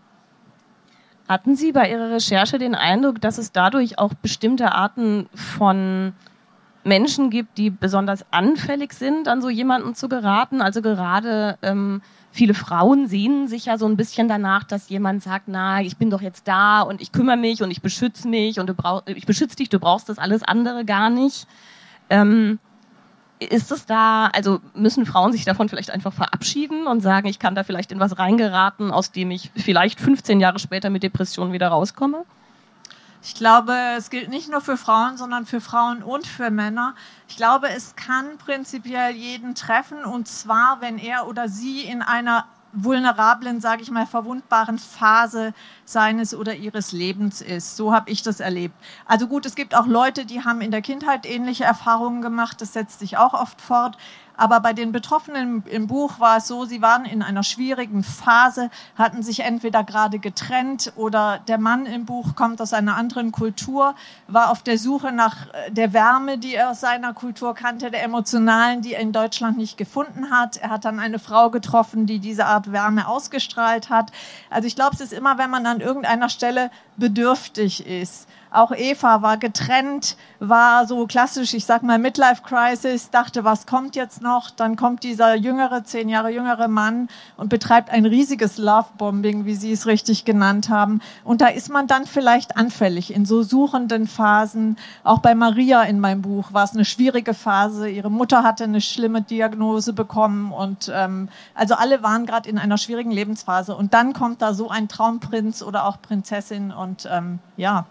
Hatten 1.28 1.56
Sie 1.56 1.72
bei 1.72 1.90
Ihrer 1.90 2.10
Recherche 2.10 2.58
den 2.58 2.76
Eindruck, 2.76 3.20
dass 3.20 3.38
es 3.38 3.50
dadurch 3.50 3.98
auch 3.98 4.14
bestimmte 4.14 4.72
Arten 4.72 5.28
von 5.34 6.12
Menschen 6.86 7.30
gibt, 7.30 7.58
die 7.58 7.70
besonders 7.70 8.24
anfällig 8.30 8.92
sind, 8.92 9.28
an 9.28 9.42
so 9.42 9.50
jemanden 9.50 9.94
zu 9.94 10.08
geraten? 10.08 10.62
Also 10.62 10.82
gerade 10.82 11.58
ähm, 11.62 12.00
viele 12.30 12.54
Frauen 12.54 13.08
sehnen 13.08 13.48
sich 13.48 13.66
ja 13.66 13.76
so 13.76 13.86
ein 13.86 13.96
bisschen 13.96 14.28
danach, 14.28 14.64
dass 14.64 14.88
jemand 14.88 15.22
sagt, 15.22 15.48
na, 15.48 15.82
ich 15.82 15.96
bin 15.96 16.10
doch 16.10 16.22
jetzt 16.22 16.46
da 16.46 16.82
und 16.82 17.00
ich 17.00 17.12
kümmere 17.12 17.36
mich 17.36 17.62
und 17.62 17.70
ich 17.70 17.82
beschütze 17.82 18.28
mich 18.28 18.60
und 18.60 18.68
du 18.68 18.74
brauch, 18.74 19.02
ich 19.06 19.26
beschütze 19.26 19.56
dich, 19.56 19.68
du 19.68 19.78
brauchst 19.78 20.08
das 20.08 20.18
alles 20.18 20.42
andere 20.42 20.84
gar 20.84 21.10
nicht. 21.10 21.46
Ähm, 22.08 22.58
ist 23.38 23.70
es 23.70 23.84
da, 23.84 24.26
also 24.28 24.60
müssen 24.74 25.04
Frauen 25.04 25.32
sich 25.32 25.44
davon 25.44 25.68
vielleicht 25.68 25.90
einfach 25.90 26.12
verabschieden 26.12 26.86
und 26.86 27.00
sagen, 27.00 27.26
ich 27.26 27.38
kann 27.38 27.54
da 27.54 27.64
vielleicht 27.64 27.92
in 27.92 28.00
was 28.00 28.18
reingeraten, 28.18 28.90
aus 28.90 29.12
dem 29.12 29.30
ich 29.30 29.50
vielleicht 29.54 30.00
15 30.00 30.40
Jahre 30.40 30.58
später 30.58 30.88
mit 30.88 31.02
Depressionen 31.02 31.52
wieder 31.52 31.68
rauskomme? 31.68 32.24
Ich 33.28 33.34
glaube, 33.34 33.76
es 33.96 34.08
gilt 34.11 34.28
nicht 34.28 34.49
nur 34.49 34.61
für 34.61 34.76
Frauen, 34.76 35.17
sondern 35.17 35.46
für 35.46 35.61
Frauen 35.61 36.05
und 36.05 36.28
für 36.28 36.49
Männer. 36.52 36.94
Ich 37.26 37.37
glaube, 37.37 37.69
es 37.69 37.96
kann 37.96 38.38
prinzipiell 38.38 39.17
jeden 39.17 39.56
treffen 39.56 40.05
und 40.05 40.28
zwar, 40.28 40.81
wenn 40.81 40.96
er 40.96 41.26
oder 41.26 41.49
sie 41.49 41.81
in 41.81 42.02
einer 42.02 42.46
vulnerablen, 42.73 43.61
sage 43.61 43.82
ich 43.82 43.90
mal, 43.90 44.06
verwundbaren 44.06 44.78
Phase 44.78 45.55
seines 45.86 46.34
oder 46.34 46.54
ihres 46.54 46.92
Lebens 46.92 47.40
ist. 47.40 47.76
So 47.76 47.92
habe 47.94 48.10
ich 48.10 48.22
das 48.22 48.40
erlebt. 48.40 48.74
Also 49.06 49.26
gut, 49.28 49.46
es 49.46 49.54
gibt 49.54 49.74
auch 49.74 49.86
Leute, 49.86 50.26
die 50.26 50.44
haben 50.44 50.60
in 50.60 50.70
der 50.70 50.82
Kindheit 50.82 51.26
ähnliche 51.26 51.64
Erfahrungen 51.64 52.20
gemacht. 52.20 52.60
Das 52.60 52.72
setzt 52.72 52.98
sich 52.98 53.16
auch 53.16 53.32
oft 53.32 53.60
fort. 53.60 53.96
Aber 54.36 54.60
bei 54.60 54.72
den 54.72 54.92
Betroffenen 54.92 55.64
im 55.66 55.86
Buch 55.86 56.20
war 56.20 56.38
es 56.38 56.46
so, 56.46 56.64
sie 56.64 56.82
waren 56.82 57.04
in 57.04 57.22
einer 57.22 57.42
schwierigen 57.42 58.02
Phase, 58.02 58.70
hatten 58.94 59.22
sich 59.22 59.40
entweder 59.40 59.82
gerade 59.82 60.18
getrennt 60.18 60.92
oder 60.96 61.40
der 61.48 61.58
Mann 61.58 61.86
im 61.86 62.04
Buch 62.04 62.34
kommt 62.34 62.60
aus 62.60 62.72
einer 62.72 62.96
anderen 62.96 63.32
Kultur, 63.32 63.94
war 64.28 64.50
auf 64.50 64.62
der 64.62 64.78
Suche 64.78 65.12
nach 65.12 65.46
äh, 65.46 65.70
der 65.70 65.92
Wärme, 65.92 66.38
die 66.38 66.54
er 66.54 66.70
aus 66.70 66.80
seiner 66.80 67.14
Kultur 67.14 67.54
kannte, 67.54 67.90
der 67.90 68.04
emotionalen, 68.04 68.82
die 68.82 68.94
er 68.94 69.00
in 69.00 69.12
Deutschland 69.12 69.56
nicht 69.56 69.78
gefunden 69.78 70.30
hat. 70.30 70.58
Er 70.58 70.70
hat 70.70 70.84
dann 70.84 71.00
eine 71.00 71.18
Frau 71.18 71.50
getroffen, 71.50 72.06
die 72.06 72.18
diese 72.18 72.46
Art 72.46 72.72
Wärme 72.72 73.08
ausgestrahlt 73.08 73.88
hat. 73.88 74.12
Also 74.50 74.66
ich 74.66 74.76
glaube, 74.76 74.94
es 74.94 75.00
ist 75.00 75.12
immer, 75.12 75.38
wenn 75.38 75.50
man 75.50 75.64
an 75.64 75.75
irgendeiner 75.80 76.28
Stelle 76.28 76.71
bedürftig 76.97 77.87
ist. 77.87 78.28
Auch 78.56 78.72
Eva 78.75 79.20
war 79.20 79.36
getrennt, 79.36 80.16
war 80.38 80.86
so 80.86 81.06
klassisch, 81.06 81.52
ich 81.52 81.66
sag 81.66 81.82
mal 81.82 81.98
Midlife 81.98 82.40
Crisis, 82.42 83.10
dachte, 83.10 83.44
was 83.44 83.66
kommt 83.66 83.96
jetzt 83.96 84.22
noch? 84.22 84.50
Dann 84.50 84.76
kommt 84.76 85.02
dieser 85.02 85.34
jüngere, 85.34 85.84
zehn 85.84 86.08
Jahre 86.08 86.30
jüngere 86.30 86.66
Mann 86.66 87.08
und 87.36 87.50
betreibt 87.50 87.90
ein 87.90 88.06
riesiges 88.06 88.56
Lovebombing, 88.56 89.44
wie 89.44 89.56
Sie 89.56 89.72
es 89.72 89.86
richtig 89.86 90.25
genannt 90.25 90.70
haben. 90.70 91.02
Und 91.22 91.42
da 91.42 91.48
ist 91.48 91.68
man 91.68 91.86
dann 91.86 92.06
vielleicht 92.06 92.56
anfällig 92.56 93.12
in 93.12 93.26
so 93.26 93.42
suchenden 93.42 94.06
Phasen. 94.06 94.78
Auch 95.04 95.18
bei 95.18 95.34
Maria 95.34 95.82
in 95.82 96.00
meinem 96.00 96.22
Buch 96.22 96.54
war 96.54 96.64
es 96.64 96.72
eine 96.72 96.86
schwierige 96.86 97.34
Phase. 97.34 97.90
Ihre 97.90 98.10
Mutter 98.10 98.42
hatte 98.42 98.64
eine 98.64 98.80
schlimme 98.80 99.20
Diagnose 99.20 99.92
bekommen 99.92 100.50
und 100.50 100.90
ähm, 100.94 101.28
also 101.54 101.75
alle 101.75 102.02
waren 102.02 102.25
gerade 102.25 102.48
in 102.48 102.56
einer 102.56 102.78
schwierigen 102.78 103.10
Lebensphase. 103.10 103.76
Und 103.76 103.92
dann 103.92 104.14
kommt 104.14 104.40
da 104.40 104.54
so 104.54 104.70
ein 104.70 104.88
Traumprinz 104.88 105.62
oder 105.62 105.84
auch 105.84 106.00
Prinzessin 106.00 106.72
und 106.72 107.06
ähm, 107.12 107.38
ja, 107.58 107.84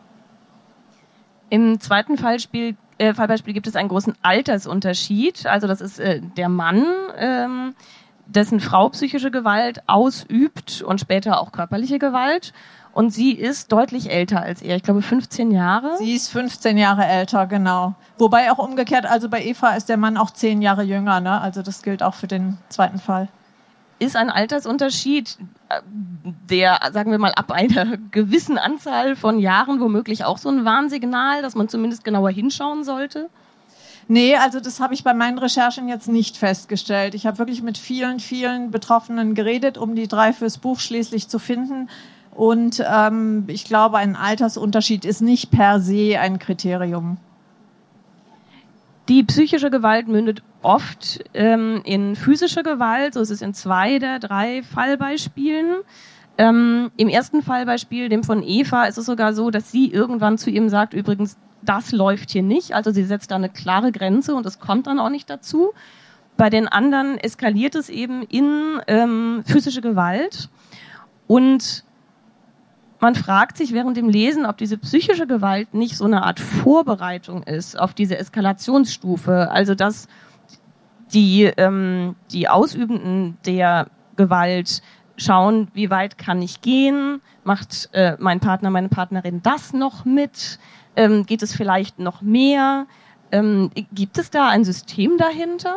im 1.50 1.80
zweiten 1.80 2.18
Fallspiel, 2.18 2.76
äh, 2.98 3.14
Fallbeispiel 3.14 3.54
gibt 3.54 3.68
es 3.68 3.76
einen 3.76 3.90
großen 3.90 4.16
Altersunterschied. 4.22 5.46
Also 5.46 5.68
das 5.68 5.82
ist 5.82 6.00
äh, 6.00 6.22
der 6.22 6.50
Mann, 6.50 6.86
ähm, 7.18 7.76
dessen 8.26 8.60
Frau 8.60 8.90
psychische 8.90 9.32
Gewalt 9.32 9.84
ausübt 9.88 10.82
und 10.82 11.00
später 11.00 11.40
auch 11.40 11.52
körperliche 11.52 12.00
Gewalt. 12.00 12.54
Und 12.94 13.10
sie 13.12 13.34
ist 13.34 13.74
deutlich 13.74 14.10
älter 14.10 14.42
als 14.42 14.62
er. 14.62 14.78
Ich 14.78 14.84
glaube 14.84 15.02
15 15.02 15.52
Jahre. 15.52 15.98
Sie 15.98 16.14
ist 16.14 16.30
15 16.30 16.78
Jahre 16.78 17.06
älter, 17.06 17.46
genau. 17.46 17.96
Wobei 18.18 18.52
auch 18.52 18.58
umgekehrt, 18.58 19.06
also 19.06 19.28
bei 19.28 19.44
Eva 19.44 19.72
ist 19.72 19.90
der 19.90 19.98
Mann 19.98 20.16
auch 20.16 20.32
10 20.32 20.62
Jahre 20.62 20.84
jünger. 20.84 21.20
Ne? 21.20 21.42
Also 21.42 21.62
das 21.62 21.84
gilt 21.84 22.02
auch 22.02 22.14
für 22.14 22.28
den 22.28 22.58
zweiten 22.70 23.00
Fall 23.00 23.28
ist 24.00 24.16
ein 24.16 24.30
Altersunterschied, 24.30 25.38
der, 26.50 26.80
sagen 26.92 27.12
wir 27.12 27.18
mal, 27.18 27.34
ab 27.34 27.52
einer 27.52 27.98
gewissen 28.12 28.58
Anzahl 28.58 29.16
von 29.16 29.40
Jahren 29.40 29.80
womöglich 29.80 30.26
auch 30.26 30.38
so 30.38 30.50
ein 30.50 30.66
Warnsignal, 30.66 31.42
dass 31.42 31.56
man 31.56 31.70
zumindest 31.70 32.04
genauer 32.04 32.30
hinschauen 32.30 32.84
sollte? 32.84 33.30
Nee, 34.08 34.36
also 34.36 34.60
das 34.60 34.80
habe 34.80 34.94
ich 34.94 35.04
bei 35.04 35.14
meinen 35.14 35.40
Recherchen 35.40 35.88
jetzt 35.88 36.08
nicht 36.08 36.38
festgestellt. 36.38 37.16
Ich 37.16 37.26
habe 37.26 37.40
wirklich 37.40 37.64
mit 37.64 37.78
vielen, 37.78 38.20
vielen 38.20 38.70
Betroffenen 38.70 39.34
geredet, 39.34 39.78
um 39.78 39.96
die 39.96 40.08
drei 40.08 40.32
fürs 40.32 40.60
Buch 40.60 40.80
schließlich 40.80 41.28
zu 41.28 41.40
finden. 41.40 41.90
Und 42.32 42.84
ähm, 42.88 43.46
ich 43.48 43.64
glaube, 43.64 43.98
ein 43.98 44.16
Altersunterschied 44.16 45.06
ist 45.06 45.22
nicht 45.22 45.50
per 45.50 45.80
se 45.80 46.20
ein 46.20 46.38
Kriterium. 46.38 47.18
Die 49.08 49.24
psychische 49.24 49.70
Gewalt 49.70 50.08
mündet 50.08 50.42
oft 50.64 51.24
ähm, 51.36 51.82
in 51.84 52.16
physische 52.16 52.64
Gewalt, 52.64 53.14
so 53.14 53.22
ist 53.22 53.30
es 53.30 53.42
in 53.42 53.54
zwei 53.54 54.00
der 54.00 54.20
drei 54.20 54.64
Fallbeispielen. 54.64 55.82
Ähm, 56.38 56.92
Im 56.98 57.08
ersten 57.08 57.44
Fallbeispiel, 57.44 58.10
dem 58.10 58.24
von 58.24 58.42
Eva, 58.44 58.86
ist 58.86 58.98
es 58.98 59.06
sogar 59.06 59.34
so, 59.34 59.52
dass 59.52 59.72
sie 59.72 59.92
irgendwann 59.92 60.38
zu 60.38 60.50
ihm 60.50 60.70
sagt, 60.70 60.94
übrigens, 60.94 61.38
das 61.62 61.92
läuft 61.92 62.32
hier 62.32 62.44
nicht. 62.44 62.74
Also 62.74 62.92
sie 62.92 63.04
setzt 63.04 63.32
da 63.32 63.36
eine 63.36 63.50
klare 63.50 63.92
Grenze 63.92 64.36
und 64.36 64.46
es 64.46 64.60
kommt 64.60 64.88
dann 64.88 65.00
auch 65.00 65.10
nicht 65.10 65.30
dazu. 65.30 65.72
Bei 66.36 66.50
den 66.50 66.68
anderen 66.68 67.18
eskaliert 67.18 67.76
es 67.76 67.90
eben 67.90 68.24
in 68.24 68.82
ähm, 68.88 69.44
physische 69.46 69.82
Gewalt. 69.82 70.50
Und 71.28 71.86
man 73.06 73.14
fragt 73.14 73.56
sich 73.58 73.72
während 73.72 73.98
dem 73.98 74.10
Lesen, 74.10 74.48
ob 74.48 74.58
diese 74.58 74.80
psychische 74.80 75.28
Gewalt 75.28 75.76
nicht 75.76 75.96
so 75.96 76.06
eine 76.06 76.24
Art 76.24 76.40
Vorbereitung 76.40 77.44
ist 77.44 77.80
auf 77.80 77.94
diese 77.94 78.18
Eskalationsstufe. 78.18 79.52
Also 79.52 79.76
dass 79.76 80.08
die, 81.14 81.44
ähm, 81.44 82.16
die 82.32 82.50
Ausübenden 82.50 83.38
der 83.46 83.92
Gewalt 84.16 84.82
schauen, 85.18 85.68
wie 85.76 85.92
weit 85.92 86.18
kann 86.18 86.42
ich 86.42 86.62
gehen, 86.62 87.22
macht 87.44 87.90
äh, 87.92 88.18
mein 88.18 88.40
Partner, 88.40 88.72
meine 88.72 88.90
Partnerin 88.90 89.44
das 89.44 89.72
noch 89.72 90.04
mit, 90.06 90.58
ähm, 90.96 91.28
geht 91.28 91.44
es 91.44 91.56
vielleicht 91.56 92.00
noch 92.00 92.24
mehr, 92.24 92.88
ähm, 93.32 93.70
gibt 93.94 94.18
es 94.18 94.32
da 94.32 94.50
ein 94.50 94.64
System 94.64 95.20
dahinter? 95.20 95.76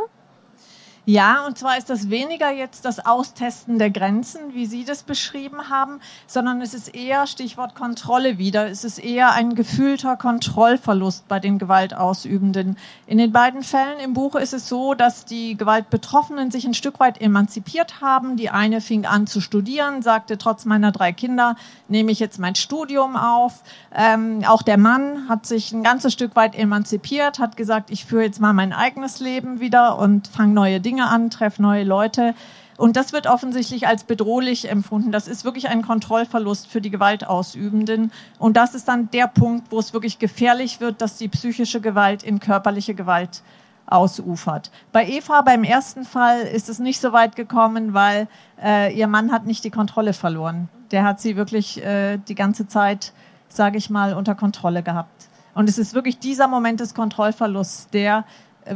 Ja, 1.11 1.47
und 1.47 1.57
zwar 1.57 1.79
ist 1.79 1.89
das 1.89 2.11
weniger 2.11 2.51
jetzt 2.51 2.85
das 2.85 3.07
Austesten 3.07 3.79
der 3.79 3.89
Grenzen, 3.89 4.53
wie 4.53 4.67
Sie 4.67 4.85
das 4.85 5.05
beschrieben 5.05 5.71
haben, 5.71 6.01
sondern 6.27 6.61
es 6.61 6.75
ist 6.75 6.95
eher, 6.95 7.27
Stichwort 7.27 7.75
Kontrolle 7.75 8.37
wieder, 8.37 8.69
es 8.69 8.85
ist 8.85 8.99
eher 8.99 9.33
ein 9.33 9.55
gefühlter 9.55 10.19
Kontrollverlust 10.19 11.27
bei 11.27 11.41
den 11.41 11.59
Gewaltausübenden. 11.59 12.77
In 13.07 13.17
den 13.17 13.33
beiden 13.33 13.63
Fällen 13.63 13.99
im 14.01 14.13
Buch 14.13 14.35
ist 14.35 14.53
es 14.53 14.69
so, 14.69 14.93
dass 14.93 15.25
die 15.25 15.57
Gewaltbetroffenen 15.57 16.51
sich 16.51 16.67
ein 16.67 16.75
Stück 16.75 17.01
weit 17.01 17.23
emanzipiert 17.23 18.03
haben. 18.03 18.37
Die 18.37 18.51
eine 18.51 18.83
fing 18.83 19.07
an 19.07 19.27
zu 19.27 19.41
studieren, 19.41 20.03
sagte, 20.03 20.37
trotz 20.37 20.67
meiner 20.67 20.93
drei 20.93 21.15
Kinder 21.15 21.57
nehme 21.89 22.13
ich 22.13 22.19
jetzt 22.19 22.39
mein 22.39 22.55
Studium 22.55 23.17
auf. 23.17 23.63
Ähm, 23.97 24.45
auch 24.47 24.61
der 24.61 24.77
Mann 24.77 25.27
hat 25.31 25.47
sich 25.47 25.73
ein 25.73 25.83
ganzes 25.83 26.13
Stück 26.13 26.37
weit 26.37 26.55
emanzipiert, 26.55 27.39
hat 27.39 27.57
gesagt, 27.57 27.89
ich 27.91 28.05
führe 28.05 28.25
jetzt 28.25 28.43
mal 28.43 28.53
mein 28.53 28.75
eigenes 28.75 29.21
Leben 29.21 29.61
wieder 29.61 29.97
und 29.97 30.29
fange 30.29 30.53
neue 30.53 30.83
Dinge 30.83 30.98
Dinge 30.99 31.09
an, 31.09 31.31
treffe 31.31 31.63
neue 31.63 31.85
Leute. 31.85 32.35
Und 32.77 32.97
das 32.97 33.13
wird 33.13 33.27
offensichtlich 33.27 33.87
als 33.87 34.05
bedrohlich 34.05 34.71
empfunden. 34.71 35.13
Das 35.13 35.29
ist 35.29 35.45
wirklich 35.45 35.69
ein 35.69 35.83
Kontrollverlust 35.83 36.69
für 36.69 36.81
die 36.81 36.91
Gewaltausübenden. 36.91 38.13
Und 38.39 38.57
das 38.57 38.75
ist 38.75 38.89
dann 38.89 39.11
der 39.11 39.27
Punkt, 39.27 39.71
wo 39.71 39.79
es 39.79 39.93
wirklich 39.93 40.19
gefährlich 40.19 40.81
wird, 40.81 41.01
dass 41.01 41.17
die 41.17 41.29
psychische 41.29 41.81
Gewalt 41.81 42.23
in 42.23 42.41
körperliche 42.41 42.95
Gewalt 42.95 43.43
ausufert. 43.87 44.71
Bei 44.93 45.09
Eva 45.09 45.43
beim 45.43 45.65
ersten 45.65 46.05
Fall 46.05 46.41
ist 46.41 46.69
es 46.69 46.79
nicht 46.79 47.01
so 47.01 47.13
weit 47.13 47.37
gekommen, 47.37 47.95
weil 47.95 48.29
äh, 48.63 48.93
ihr 48.95 49.07
Mann 49.07 49.33
hat 49.33 49.47
nicht 49.47 49.65
die 49.65 49.71
Kontrolle 49.71 50.13
verloren. 50.13 50.69
Der 50.91 51.05
hat 51.05 51.21
sie 51.21 51.37
wirklich 51.37 51.85
äh, 51.85 52.19
die 52.19 52.35
ganze 52.35 52.67
Zeit, 52.67 53.13
sage 53.49 53.79
ich 53.79 53.89
mal, 53.89 54.15
unter 54.15 54.35
Kontrolle 54.35 54.83
gehabt. 54.83 55.29
Und 55.55 55.69
es 55.69 55.79
ist 55.79 55.95
wirklich 55.95 56.19
dieser 56.19 56.49
Moment 56.49 56.81
des 56.81 56.95
Kontrollverlusts, 56.95 57.89
der 57.89 58.25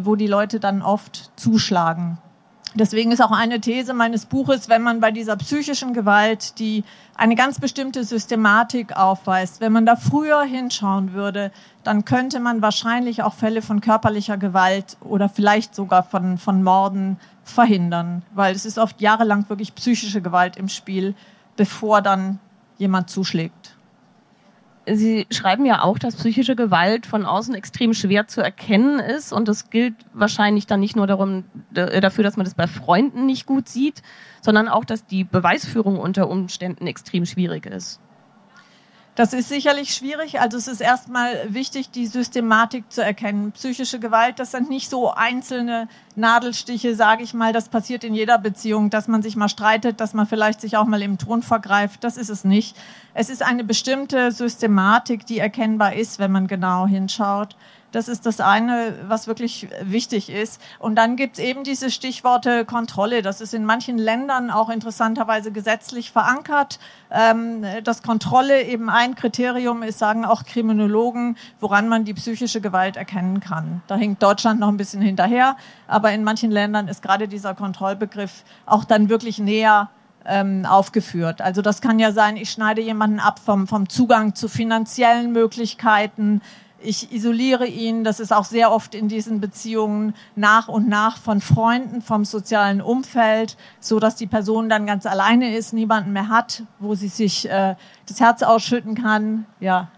wo 0.01 0.17
die 0.17 0.27
Leute 0.27 0.61
dann 0.61 0.83
oft 0.83 1.31
zuschlagen. 1.37 2.19
Deswegen 2.75 3.13
ist 3.13 3.21
auch 3.21 3.33
eine 3.33 3.61
These 3.61 3.93
meines 3.93 4.25
Buches, 4.25 4.71
wenn 4.71 4.83
man 4.83 5.01
bei 5.01 5.11
dieser 5.11 5.37
psychischen 5.37 5.93
Gewalt, 5.93 6.59
die 6.59 6.85
eine 7.15 7.35
ganz 7.35 7.61
bestimmte 7.61 8.03
Systematik 8.03 8.97
aufweist, 8.97 9.61
wenn 9.61 9.73
man 9.73 9.85
da 9.85 9.95
früher 9.95 10.43
hinschauen 10.43 11.13
würde, 11.13 11.53
dann 11.85 12.07
könnte 12.07 12.41
man 12.41 12.63
wahrscheinlich 12.63 13.23
auch 13.23 13.35
Fälle 13.35 13.61
von 13.61 13.83
körperlicher 13.83 14.39
Gewalt 14.39 14.97
oder 15.01 15.29
vielleicht 15.29 15.75
sogar 15.75 16.03
von, 16.03 16.39
von 16.39 16.63
Morden 16.63 17.19
verhindern, 17.45 18.23
weil 18.35 18.55
es 18.55 18.65
ist 18.65 18.79
oft 18.79 19.03
jahrelang 19.03 19.49
wirklich 19.51 19.75
psychische 19.75 20.23
Gewalt 20.23 20.57
im 20.57 20.69
Spiel, 20.69 21.15
bevor 21.57 22.01
dann 22.01 22.39
jemand 22.79 23.11
zuschlägt. 23.11 23.62
Sie 24.87 25.27
schreiben 25.31 25.65
ja 25.65 25.83
auch, 25.83 25.99
dass 25.99 26.17
psychische 26.17 26.57
Gewalt 26.57 27.07
von 27.07 27.25
außen 27.25 27.55
extrem 27.55 27.95
schwer 27.95 28.27
zu 28.27 28.41
erkennen 28.41 28.99
ist 28.99 29.33
und 29.33 29.47
das 29.47 29.71
gilt 29.71 29.95
wahrscheinlich 30.13 30.67
dann 30.67 30.81
nicht 30.81 30.97
nur 30.97 31.07
darum, 31.07 31.45
dafür, 31.71 32.25
dass 32.25 32.37
man 32.37 32.45
das 32.45 32.55
bei 32.55 32.67
Freunden 32.67 33.27
nicht 33.27 33.47
gut 33.47 33.69
sieht, 33.69 34.03
sondern 34.41 34.69
auch, 34.69 34.85
dass 34.85 35.07
die 35.07 35.25
Beweisführung 35.25 35.99
unter 35.99 36.29
Umständen 36.29 36.87
extrem 36.87 37.27
schwierig 37.27 37.67
ist. 37.67 38.01
Das 39.15 39.35
ist 39.35 39.51
sicherlich 39.51 39.95
schwierig. 39.95 40.41
Also 40.41 40.57
es 40.57 40.69
ist 40.69 40.81
erstmal 40.81 41.53
wichtig, 41.53 41.91
die 41.91 42.07
Systematik 42.07 42.91
zu 42.91 43.05
erkennen. 43.05 43.53
Psychische 43.53 44.01
Gewalt, 44.01 44.39
das 44.39 44.53
sind 44.53 44.71
nicht 44.71 44.89
so 44.89 45.13
einzelne 45.13 45.87
Nadelstiche, 46.17 46.95
sage 46.95 47.23
ich 47.23 47.35
mal. 47.35 47.53
Das 47.53 47.69
passiert 47.69 48.05
in 48.05 48.15
jeder 48.15 48.39
Beziehung, 48.39 48.89
dass 48.89 49.09
man 49.09 49.21
sich 49.21 49.37
mal 49.37 49.51
streitet, 49.51 50.01
dass 50.01 50.15
man 50.15 50.27
vielleicht 50.27 50.63
sich 50.63 50.79
auch 50.79 50.87
mal 50.87 51.03
im 51.03 51.19
Ton 51.19 51.43
vergreift. 51.43 52.05
Das 52.05 52.17
ist 52.17 52.31
es 52.31 52.45
nicht. 52.45 52.75
Es 53.13 53.29
ist 53.29 53.43
eine 53.43 53.65
bestimmte 53.65 54.33
Systematik, 54.33 55.27
die 55.27 55.41
erkennbar 55.41 55.95
ist, 55.95 56.19
wenn 56.19 56.33
man 56.33 56.47
genau 56.47 56.87
hinschaut. 56.87 57.55
Das 57.93 58.09
ist 58.09 58.27
das 58.27 58.41
eine, 58.41 58.95
was 59.07 59.27
wirklich 59.27 59.69
wichtig 59.83 60.31
ist. 60.31 60.61
Und 60.79 60.97
dann 60.97 61.17
gibt's 61.17 61.39
eben 61.39 61.63
diese 61.63 61.91
Stichworte 61.91 62.65
Kontrolle. 62.65 63.23
Das 63.23 63.41
ist 63.41 63.55
in 63.55 63.65
manchen 63.65 63.99
Ländern 63.99 64.51
auch 64.51 64.71
interessanterweise 64.71 65.53
gesetzlich 65.53 66.11
verankert, 66.11 66.81
ähm, 67.11 67.65
dass 67.85 68.03
Kontrolle 68.03 68.63
eben 68.63 68.89
ein 68.89 69.15
Kriterium 69.15 69.83
ist, 69.83 69.99
sagen 69.99 70.25
auch 70.25 70.45
Kriminologen, 70.45 71.37
woran 71.61 71.89
man 71.89 72.05
die 72.05 72.15
psychische 72.15 72.61
Gewalt 72.61 72.97
erkennen 72.97 73.41
kann. 73.41 73.83
Da 73.87 73.97
hinkt 73.97 74.23
Deutschland 74.23 74.59
noch 74.59 74.69
ein 74.69 74.79
bisschen 74.79 75.03
hinterher, 75.03 75.57
aber 75.87 76.13
in 76.13 76.25
manchen 76.25 76.51
Ländern 76.51 76.89
ist 76.89 77.03
gerade 77.03 77.29
dieser 77.29 77.55
Kontrollbegriff 77.55 78.45
auch 78.67 78.85
dann 78.85 79.09
wirklich 79.09 79.39
näher 79.39 79.91
ähm, 80.25 80.65
aufgeführt. 80.67 81.41
Also 81.41 81.63
das 81.63 81.81
kann 81.81 81.99
ja 81.99 82.13
sein, 82.13 82.37
ich 82.37 82.51
schneide 82.51 82.81
jemanden 82.81 83.21
ab 83.21 83.39
vom, 83.39 83.67
vom 83.67 83.89
Zugang 83.89 84.35
zu 84.35 84.49
finanziellen 84.49 85.33
Möglichkeiten, 85.33 86.41
ich 86.85 87.13
isoliere 87.13 87.67
ihn. 87.67 88.05
Das 88.05 88.21
ist 88.21 88.33
auch 88.33 88.45
sehr 88.45 88.73
oft 88.73 88.95
in 88.95 89.09
diesen 89.09 89.41
Beziehungen 89.41 90.15
nach 90.37 90.69
und 90.69 90.89
nach 90.89 91.17
von 91.19 91.41
Freunden, 91.41 92.03
vom 92.03 92.25
sozialen 92.25 92.81
Umfeld, 92.81 93.57
so 93.81 93.99
dass 93.99 94.17
die 94.17 94.27
Person 94.27 94.69
dann 94.69 94.87
ganz 94.87 95.07
alleine 95.07 95.57
ist, 95.57 95.73
niemanden 95.73 96.13
mehr 96.13 96.29
hat, 96.29 96.65
wo 96.79 96.95
sie 96.95 97.09
sich 97.09 97.49
äh, 97.49 97.77
das 98.07 98.21
Herz 98.21 98.43
ausschütten 98.43 98.95
kann. 98.95 99.47
Ja. 99.61 99.89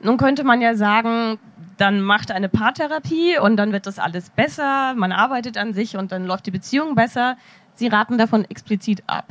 Nun 0.00 0.16
könnte 0.16 0.44
man 0.44 0.60
ja 0.60 0.74
sagen, 0.74 1.38
dann 1.76 2.02
macht 2.02 2.30
eine 2.30 2.48
Paartherapie 2.48 3.38
und 3.38 3.56
dann 3.56 3.72
wird 3.72 3.86
das 3.86 3.98
alles 3.98 4.30
besser. 4.30 4.94
Man 4.94 5.12
arbeitet 5.12 5.56
an 5.56 5.72
sich 5.72 5.96
und 5.96 6.12
dann 6.12 6.26
läuft 6.26 6.46
die 6.46 6.50
Beziehung 6.50 6.94
besser. 6.94 7.36
Sie 7.74 7.88
raten 7.88 8.18
davon 8.18 8.44
explizit 8.44 9.02
ab. 9.06 9.26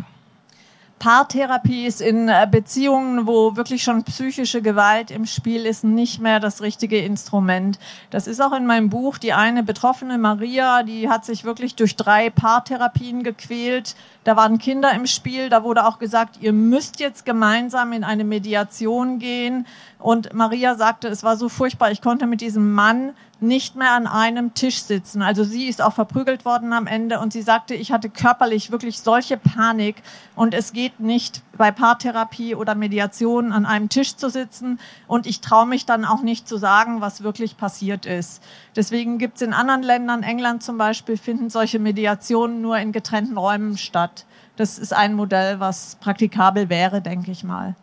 Paartherapie 1.03 1.85
ist 1.85 1.99
in 1.99 2.29
äh, 2.29 2.47
Beziehungen, 2.49 3.27
wo 3.27 3.57
wirklich 3.57 3.83
schon 3.83 4.05
psychische 4.05 4.61
Gewalt 4.61 5.11
im 5.11 5.25
Spiel 5.25 5.65
ist, 5.65 5.83
nicht 5.83 6.21
mehr 6.21 6.39
das 6.39 6.61
richtige 6.61 6.97
Instrument. 6.97 7.77
Das 8.09 8.25
ist 8.25 8.41
auch 8.41 8.53
in 8.53 8.65
meinem 8.65 8.89
Buch. 8.89 9.17
Die 9.17 9.33
eine 9.33 9.63
Betroffene, 9.63 10.17
Maria, 10.17 10.83
die 10.83 11.09
hat 11.09 11.25
sich 11.25 11.43
wirklich 11.43 11.75
durch 11.75 11.97
drei 11.97 12.29
Paartherapien 12.29 13.21
gequält. 13.23 13.97
Da 14.23 14.37
waren 14.37 14.59
Kinder 14.59 14.93
im 14.93 15.05
Spiel. 15.05 15.49
Da 15.49 15.65
wurde 15.65 15.85
auch 15.85 15.99
gesagt, 15.99 16.37
ihr 16.39 16.53
müsst 16.53 17.01
jetzt 17.01 17.25
gemeinsam 17.25 17.91
in 17.91 18.05
eine 18.05 18.23
Mediation 18.23 19.19
gehen. 19.19 19.67
Und 19.99 20.33
Maria 20.33 20.75
sagte, 20.75 21.09
es 21.09 21.21
war 21.21 21.35
so 21.35 21.49
furchtbar. 21.49 21.91
Ich 21.91 22.01
konnte 22.01 22.27
mit 22.27 22.39
diesem 22.39 22.71
Mann 22.71 23.11
nicht 23.43 23.75
mehr 23.75 23.91
an 23.91 24.07
einem 24.07 24.53
Tisch 24.53 24.81
sitzen. 24.81 25.21
Also 25.21 25.43
sie 25.43 25.67
ist 25.67 25.81
auch 25.81 25.93
verprügelt 25.93 26.45
worden 26.45 26.73
am 26.73 26.87
Ende 26.87 27.19
und 27.19 27.33
sie 27.33 27.41
sagte, 27.41 27.75
ich 27.75 27.91
hatte 27.91 28.09
körperlich 28.09 28.71
wirklich 28.71 28.99
solche 28.99 29.37
Panik 29.37 30.01
und 30.35 30.53
es 30.53 30.73
geht 30.73 30.99
nicht 30.99 31.43
bei 31.57 31.71
Paartherapie 31.71 32.55
oder 32.55 32.73
Mediation 32.73 33.51
an 33.51 33.65
einem 33.65 33.89
Tisch 33.89 34.15
zu 34.15 34.29
sitzen 34.29 34.79
und 35.07 35.27
ich 35.27 35.41
traue 35.41 35.67
mich 35.67 35.85
dann 35.85 36.05
auch 36.05 36.21
nicht 36.21 36.47
zu 36.47 36.57
sagen, 36.57 37.01
was 37.01 37.21
wirklich 37.21 37.57
passiert 37.57 38.05
ist. 38.05 38.41
Deswegen 38.75 39.17
gibt 39.17 39.35
es 39.35 39.41
in 39.41 39.53
anderen 39.53 39.83
Ländern, 39.83 40.23
England 40.23 40.63
zum 40.63 40.77
Beispiel, 40.77 41.17
finden 41.17 41.49
solche 41.49 41.79
Mediationen 41.79 42.61
nur 42.61 42.77
in 42.77 42.93
getrennten 42.93 43.37
Räumen 43.37 43.77
statt. 43.77 44.25
Das 44.55 44.79
ist 44.79 44.93
ein 44.93 45.13
Modell, 45.13 45.59
was 45.59 45.97
praktikabel 45.97 46.69
wäre, 46.69 47.01
denke 47.01 47.31
ich 47.31 47.43
mal. 47.43 47.75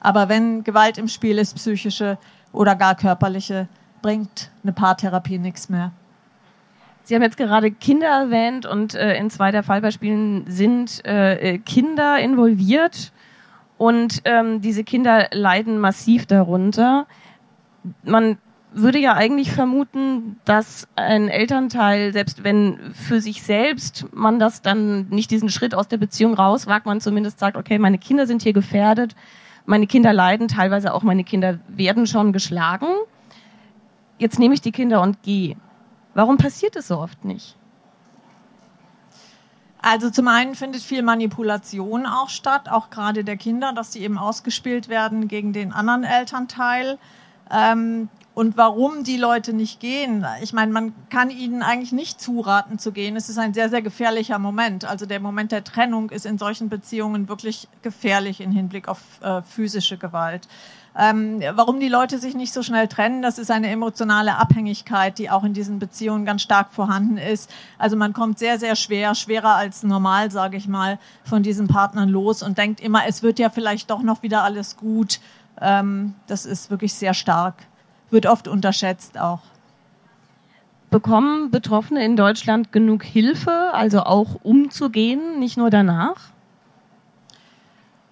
Aber 0.00 0.28
wenn 0.28 0.64
Gewalt 0.64 0.98
im 0.98 1.08
Spiel 1.08 1.38
ist, 1.38 1.54
psychische 1.56 2.18
oder 2.52 2.76
gar 2.76 2.94
körperliche, 2.94 3.68
bringt 4.02 4.50
eine 4.62 4.72
Paartherapie 4.72 5.38
nichts 5.38 5.68
mehr. 5.68 5.92
Sie 7.02 7.14
haben 7.14 7.22
jetzt 7.22 7.38
gerade 7.38 7.70
Kinder 7.70 8.06
erwähnt 8.06 8.66
und 8.66 8.94
äh, 8.94 9.16
in 9.16 9.30
zwei 9.30 9.50
der 9.50 9.62
Fallbeispielen 9.62 10.44
sind 10.46 11.04
äh, 11.06 11.54
äh, 11.54 11.58
Kinder 11.58 12.18
involviert 12.18 13.12
und 13.78 14.20
ähm, 14.26 14.60
diese 14.60 14.84
Kinder 14.84 15.28
leiden 15.32 15.78
massiv 15.78 16.26
darunter. 16.26 17.06
Man 18.02 18.36
würde 18.72 18.98
ja 18.98 19.14
eigentlich 19.14 19.52
vermuten, 19.52 20.38
dass 20.44 20.86
ein 20.96 21.28
Elternteil, 21.28 22.12
selbst 22.12 22.44
wenn 22.44 22.92
für 22.92 23.20
sich 23.20 23.42
selbst 23.42 24.04
man 24.12 24.38
das 24.38 24.60
dann 24.60 25.08
nicht 25.08 25.30
diesen 25.30 25.48
Schritt 25.48 25.74
aus 25.74 25.88
der 25.88 25.96
Beziehung 25.96 26.34
rauswagt, 26.34 26.84
man 26.84 27.00
zumindest 27.00 27.38
sagt, 27.38 27.56
okay, 27.56 27.78
meine 27.78 27.98
Kinder 27.98 28.26
sind 28.26 28.42
hier 28.42 28.52
gefährdet, 28.52 29.16
meine 29.64 29.86
Kinder 29.86 30.12
leiden, 30.12 30.48
teilweise 30.48 30.92
auch 30.92 31.02
meine 31.02 31.24
Kinder 31.24 31.58
werden 31.68 32.06
schon 32.06 32.32
geschlagen. 32.32 32.88
Jetzt 34.18 34.38
nehme 34.38 34.54
ich 34.54 34.60
die 34.60 34.72
Kinder 34.72 35.00
und 35.00 35.22
gehe. 35.22 35.56
Warum 36.14 36.36
passiert 36.36 36.76
es 36.76 36.88
so 36.88 36.98
oft 36.98 37.24
nicht? 37.24 37.56
Also 39.80 40.10
zum 40.10 40.26
einen 40.26 40.56
findet 40.56 40.82
viel 40.82 41.02
Manipulation 41.02 42.04
auch 42.04 42.28
statt, 42.28 42.68
auch 42.68 42.90
gerade 42.90 43.22
der 43.22 43.36
Kinder, 43.36 43.72
dass 43.72 43.90
die 43.90 44.00
eben 44.00 44.18
ausgespielt 44.18 44.88
werden 44.88 45.28
gegen 45.28 45.52
den 45.52 45.72
anderen 45.72 46.02
Elternteil. 46.02 46.98
Ähm, 47.50 48.08
und 48.34 48.56
warum 48.56 49.02
die 49.02 49.16
Leute 49.16 49.52
nicht 49.52 49.80
gehen. 49.80 50.24
Ich 50.42 50.52
meine, 50.52 50.70
man 50.70 50.92
kann 51.10 51.28
ihnen 51.30 51.62
eigentlich 51.62 51.90
nicht 51.90 52.20
zuraten 52.20 52.78
zu 52.78 52.92
gehen. 52.92 53.16
Es 53.16 53.28
ist 53.28 53.36
ein 53.36 53.52
sehr, 53.52 53.68
sehr 53.68 53.82
gefährlicher 53.82 54.38
Moment. 54.38 54.84
Also 54.84 55.06
der 55.06 55.18
Moment 55.18 55.50
der 55.50 55.64
Trennung 55.64 56.10
ist 56.10 56.24
in 56.24 56.38
solchen 56.38 56.68
Beziehungen 56.68 57.28
wirklich 57.28 57.66
gefährlich 57.82 58.40
im 58.40 58.52
Hinblick 58.52 58.86
auf 58.86 59.00
äh, 59.22 59.42
physische 59.42 59.98
Gewalt. 59.98 60.46
Ähm, 60.98 61.40
warum 61.54 61.78
die 61.78 61.88
Leute 61.88 62.18
sich 62.18 62.34
nicht 62.34 62.52
so 62.52 62.62
schnell 62.62 62.88
trennen, 62.88 63.22
das 63.22 63.38
ist 63.38 63.50
eine 63.50 63.70
emotionale 63.70 64.36
Abhängigkeit, 64.36 65.18
die 65.18 65.30
auch 65.30 65.44
in 65.44 65.54
diesen 65.54 65.78
Beziehungen 65.78 66.24
ganz 66.24 66.42
stark 66.42 66.72
vorhanden 66.72 67.16
ist. 67.16 67.50
Also 67.78 67.96
man 67.96 68.12
kommt 68.12 68.38
sehr, 68.38 68.58
sehr 68.58 68.74
schwer, 68.74 69.14
schwerer 69.14 69.54
als 69.54 69.84
normal, 69.84 70.30
sage 70.30 70.56
ich 70.56 70.66
mal, 70.66 70.98
von 71.22 71.42
diesen 71.42 71.68
Partnern 71.68 72.08
los 72.08 72.42
und 72.42 72.58
denkt 72.58 72.80
immer, 72.80 73.06
es 73.06 73.22
wird 73.22 73.38
ja 73.38 73.48
vielleicht 73.48 73.90
doch 73.90 74.02
noch 74.02 74.22
wieder 74.22 74.42
alles 74.42 74.76
gut. 74.76 75.20
Ähm, 75.60 76.14
das 76.26 76.46
ist 76.46 76.70
wirklich 76.70 76.94
sehr 76.94 77.14
stark 77.14 77.54
wird 78.10 78.26
oft 78.26 78.48
unterschätzt 78.48 79.18
auch. 79.18 79.40
Bekommen 80.90 81.50
Betroffene 81.50 82.04
in 82.04 82.16
Deutschland 82.16 82.72
genug 82.72 83.04
Hilfe, 83.04 83.72
also 83.72 84.00
auch 84.00 84.36
umzugehen, 84.42 85.38
nicht 85.38 85.58
nur 85.58 85.68
danach? 85.68 86.30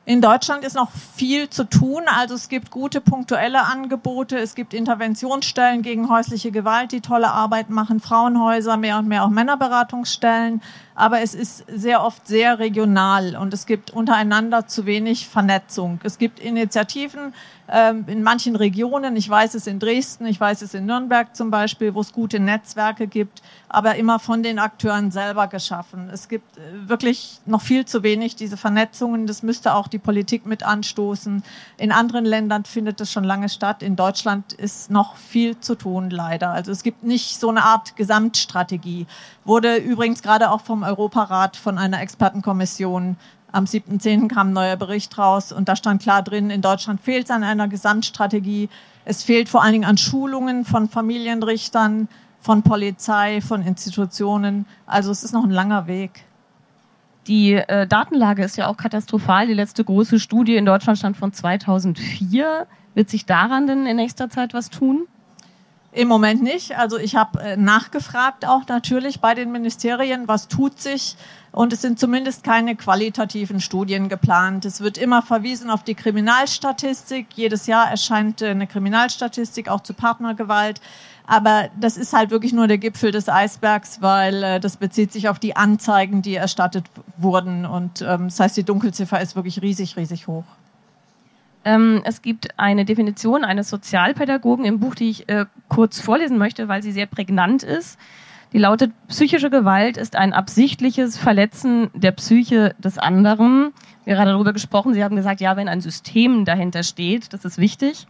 In 0.08 0.20
Deutschland 0.20 0.64
ist 0.64 0.76
noch 0.76 0.92
viel 1.16 1.50
zu 1.50 1.64
tun. 1.64 2.04
Also 2.06 2.36
es 2.36 2.48
gibt 2.48 2.70
gute 2.70 3.00
punktuelle 3.00 3.64
Angebote. 3.64 4.38
Es 4.38 4.54
gibt 4.54 4.72
Interventionsstellen 4.72 5.82
gegen 5.82 6.08
häusliche 6.08 6.52
Gewalt, 6.52 6.92
die 6.92 7.00
tolle 7.00 7.32
Arbeit 7.32 7.70
machen, 7.70 7.98
Frauenhäuser, 7.98 8.76
mehr 8.76 8.98
und 9.00 9.08
mehr 9.08 9.24
auch 9.24 9.30
Männerberatungsstellen. 9.30 10.62
Aber 10.94 11.22
es 11.22 11.34
ist 11.34 11.64
sehr 11.66 12.04
oft 12.04 12.24
sehr 12.24 12.60
regional 12.60 13.34
und 13.34 13.52
es 13.52 13.66
gibt 13.66 13.90
untereinander 13.90 14.68
zu 14.68 14.86
wenig 14.86 15.26
Vernetzung. 15.26 15.98
Es 16.04 16.18
gibt 16.18 16.38
Initiativen, 16.38 17.34
in 17.68 18.22
manchen 18.22 18.54
Regionen. 18.54 19.16
Ich 19.16 19.28
weiß 19.28 19.54
es 19.54 19.66
in 19.66 19.80
Dresden, 19.80 20.26
ich 20.26 20.40
weiß 20.40 20.62
es 20.62 20.74
in 20.74 20.86
Nürnberg 20.86 21.34
zum 21.34 21.50
Beispiel, 21.50 21.94
wo 21.94 22.00
es 22.00 22.12
gute 22.12 22.38
Netzwerke 22.38 23.08
gibt, 23.08 23.42
aber 23.68 23.96
immer 23.96 24.20
von 24.20 24.44
den 24.44 24.60
Akteuren 24.60 25.10
selber 25.10 25.48
geschaffen. 25.48 26.08
Es 26.12 26.28
gibt 26.28 26.56
äh, 26.56 26.88
wirklich 26.88 27.40
noch 27.44 27.62
viel 27.62 27.84
zu 27.84 28.02
wenig 28.04 28.36
diese 28.36 28.56
Vernetzungen. 28.56 29.26
Das 29.26 29.42
müsste 29.42 29.74
auch 29.74 29.88
die 29.88 29.98
Politik 29.98 30.46
mit 30.46 30.62
anstoßen. 30.62 31.42
In 31.76 31.92
anderen 31.92 32.24
Ländern 32.24 32.64
findet 32.64 33.00
es 33.00 33.10
schon 33.10 33.24
lange 33.24 33.48
statt. 33.48 33.82
In 33.82 33.96
Deutschland 33.96 34.52
ist 34.52 34.90
noch 34.90 35.16
viel 35.16 35.58
zu 35.58 35.74
tun, 35.74 36.10
leider. 36.10 36.50
Also 36.50 36.70
es 36.70 36.84
gibt 36.84 37.02
nicht 37.02 37.40
so 37.40 37.50
eine 37.50 37.64
Art 37.64 37.96
Gesamtstrategie. 37.96 39.06
Wurde 39.44 39.76
übrigens 39.76 40.22
gerade 40.22 40.50
auch 40.50 40.60
vom 40.60 40.84
Europarat 40.84 41.56
von 41.56 41.78
einer 41.78 42.00
Expertenkommission 42.00 43.16
am 43.52 43.64
7.10. 43.64 44.28
kam 44.28 44.48
ein 44.48 44.52
neuer 44.52 44.76
Bericht 44.76 45.16
raus 45.18 45.52
und 45.52 45.68
da 45.68 45.76
stand 45.76 46.02
klar 46.02 46.22
drin, 46.22 46.50
in 46.50 46.62
Deutschland 46.62 47.00
fehlt 47.00 47.26
es 47.26 47.30
an 47.30 47.42
einer 47.42 47.68
Gesamtstrategie. 47.68 48.68
Es 49.04 49.22
fehlt 49.22 49.48
vor 49.48 49.62
allen 49.62 49.72
Dingen 49.72 49.84
an 49.84 49.98
Schulungen 49.98 50.64
von 50.64 50.88
Familienrichtern, 50.88 52.08
von 52.40 52.62
Polizei, 52.62 53.40
von 53.40 53.62
Institutionen. 53.62 54.66
Also 54.86 55.10
es 55.10 55.24
ist 55.24 55.32
noch 55.32 55.44
ein 55.44 55.50
langer 55.50 55.86
Weg. 55.86 56.24
Die 57.26 57.54
äh, 57.54 57.86
Datenlage 57.86 58.44
ist 58.44 58.56
ja 58.56 58.68
auch 58.68 58.76
katastrophal. 58.76 59.46
Die 59.46 59.54
letzte 59.54 59.84
große 59.84 60.20
Studie 60.20 60.56
in 60.56 60.64
Deutschland 60.64 60.98
stand 60.98 61.16
von 61.16 61.32
2004. 61.32 62.66
Wird 62.94 63.10
sich 63.10 63.26
daran 63.26 63.66
denn 63.66 63.86
in 63.86 63.96
nächster 63.96 64.30
Zeit 64.30 64.54
was 64.54 64.70
tun? 64.70 65.06
Im 65.96 66.08
Moment 66.08 66.42
nicht. 66.42 66.76
Also 66.76 66.98
ich 66.98 67.16
habe 67.16 67.40
äh, 67.40 67.56
nachgefragt 67.56 68.46
auch 68.46 68.68
natürlich 68.68 69.20
bei 69.20 69.32
den 69.32 69.50
Ministerien, 69.50 70.28
was 70.28 70.46
tut 70.46 70.78
sich. 70.78 71.16
Und 71.52 71.72
es 71.72 71.80
sind 71.80 71.98
zumindest 71.98 72.44
keine 72.44 72.76
qualitativen 72.76 73.62
Studien 73.62 74.10
geplant. 74.10 74.66
Es 74.66 74.82
wird 74.82 74.98
immer 74.98 75.22
verwiesen 75.22 75.70
auf 75.70 75.84
die 75.84 75.94
Kriminalstatistik. 75.94 77.28
Jedes 77.34 77.66
Jahr 77.66 77.90
erscheint 77.90 78.42
äh, 78.42 78.48
eine 78.48 78.66
Kriminalstatistik 78.66 79.70
auch 79.70 79.80
zu 79.80 79.94
Partnergewalt. 79.94 80.82
Aber 81.26 81.70
das 81.80 81.96
ist 81.96 82.12
halt 82.12 82.30
wirklich 82.30 82.52
nur 82.52 82.68
der 82.68 82.76
Gipfel 82.76 83.10
des 83.10 83.30
Eisbergs, 83.30 84.02
weil 84.02 84.42
äh, 84.42 84.60
das 84.60 84.76
bezieht 84.76 85.12
sich 85.12 85.30
auf 85.30 85.38
die 85.38 85.56
Anzeigen, 85.56 86.20
die 86.20 86.34
erstattet 86.34 86.84
wurden. 87.16 87.64
Und 87.64 88.02
ähm, 88.02 88.24
das 88.24 88.38
heißt, 88.38 88.56
die 88.58 88.64
Dunkelziffer 88.64 89.18
ist 89.22 89.34
wirklich 89.34 89.62
riesig, 89.62 89.96
riesig 89.96 90.26
hoch. 90.26 90.44
Ähm, 91.66 92.00
es 92.04 92.22
gibt 92.22 92.60
eine 92.60 92.84
Definition 92.84 93.42
eines 93.42 93.68
Sozialpädagogen 93.68 94.64
im 94.64 94.78
Buch, 94.78 94.94
die 94.94 95.10
ich 95.10 95.28
äh, 95.28 95.46
kurz 95.68 96.00
vorlesen 96.00 96.38
möchte, 96.38 96.68
weil 96.68 96.80
sie 96.80 96.92
sehr 96.92 97.06
prägnant 97.06 97.64
ist. 97.64 97.98
Die 98.52 98.58
lautet, 98.58 98.92
psychische 99.08 99.50
Gewalt 99.50 99.96
ist 99.96 100.14
ein 100.14 100.32
absichtliches 100.32 101.18
Verletzen 101.18 101.90
der 101.92 102.12
Psyche 102.12 102.76
des 102.78 102.98
anderen. 102.98 103.72
Wir 104.04 104.14
haben 104.14 104.18
gerade 104.18 104.30
darüber 104.30 104.52
gesprochen, 104.52 104.94
Sie 104.94 105.02
haben 105.02 105.16
gesagt, 105.16 105.40
ja, 105.40 105.56
wenn 105.56 105.66
ein 105.66 105.80
System 105.80 106.44
dahinter 106.44 106.84
steht, 106.84 107.32
das 107.32 107.44
ist 107.44 107.58
wichtig. 107.58 108.06